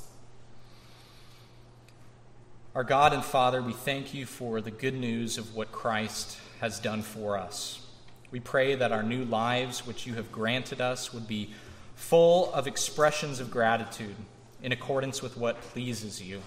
Our 2.74 2.84
God 2.84 3.12
and 3.12 3.22
Father, 3.22 3.60
we 3.60 3.74
thank 3.74 4.14
you 4.14 4.24
for 4.24 4.62
the 4.62 4.70
good 4.70 4.94
news 4.94 5.36
of 5.36 5.54
what 5.54 5.70
Christ 5.70 6.38
has 6.60 6.80
done 6.80 7.02
for 7.02 7.36
us. 7.36 7.86
We 8.30 8.40
pray 8.40 8.74
that 8.76 8.92
our 8.92 9.02
new 9.02 9.26
lives, 9.26 9.86
which 9.86 10.06
you 10.06 10.14
have 10.14 10.32
granted 10.32 10.80
us, 10.80 11.12
would 11.12 11.28
be 11.28 11.52
full 11.96 12.50
of 12.54 12.66
expressions 12.66 13.40
of 13.40 13.50
gratitude 13.50 14.16
in 14.62 14.72
accordance 14.72 15.20
with 15.20 15.36
what 15.36 15.60
pleases 15.60 16.22
you. 16.22 16.40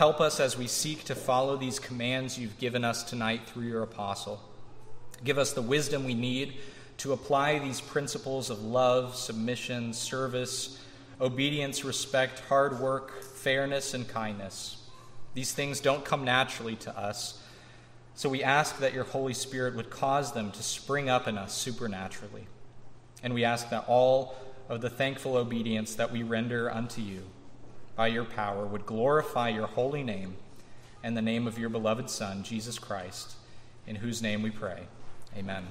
Help 0.00 0.18
us 0.18 0.40
as 0.40 0.56
we 0.56 0.66
seek 0.66 1.04
to 1.04 1.14
follow 1.14 1.58
these 1.58 1.78
commands 1.78 2.38
you've 2.38 2.56
given 2.56 2.86
us 2.86 3.02
tonight 3.04 3.42
through 3.44 3.66
your 3.66 3.82
apostle. 3.82 4.40
Give 5.24 5.36
us 5.36 5.52
the 5.52 5.60
wisdom 5.60 6.06
we 6.06 6.14
need 6.14 6.54
to 6.96 7.12
apply 7.12 7.58
these 7.58 7.82
principles 7.82 8.48
of 8.48 8.62
love, 8.62 9.14
submission, 9.14 9.92
service, 9.92 10.82
obedience, 11.20 11.84
respect, 11.84 12.40
hard 12.48 12.80
work, 12.80 13.22
fairness, 13.22 13.92
and 13.92 14.08
kindness. 14.08 14.82
These 15.34 15.52
things 15.52 15.80
don't 15.80 16.02
come 16.02 16.24
naturally 16.24 16.76
to 16.76 16.98
us, 16.98 17.38
so 18.14 18.30
we 18.30 18.42
ask 18.42 18.78
that 18.78 18.94
your 18.94 19.04
Holy 19.04 19.34
Spirit 19.34 19.76
would 19.76 19.90
cause 19.90 20.32
them 20.32 20.50
to 20.52 20.62
spring 20.62 21.10
up 21.10 21.28
in 21.28 21.36
us 21.36 21.52
supernaturally. 21.52 22.46
And 23.22 23.34
we 23.34 23.44
ask 23.44 23.68
that 23.68 23.84
all 23.86 24.34
of 24.66 24.80
the 24.80 24.88
thankful 24.88 25.36
obedience 25.36 25.94
that 25.96 26.10
we 26.10 26.22
render 26.22 26.72
unto 26.72 27.02
you 27.02 27.24
by 28.00 28.06
your 28.06 28.24
power 28.24 28.64
would 28.64 28.86
glorify 28.86 29.50
your 29.50 29.66
holy 29.66 30.02
name 30.02 30.34
and 31.02 31.14
the 31.14 31.20
name 31.20 31.46
of 31.46 31.58
your 31.58 31.68
beloved 31.68 32.08
Son, 32.08 32.42
Jesus 32.42 32.78
Christ, 32.78 33.34
in 33.86 33.94
whose 33.94 34.22
name 34.22 34.40
we 34.40 34.48
pray. 34.48 34.84
Amen. 35.36 35.66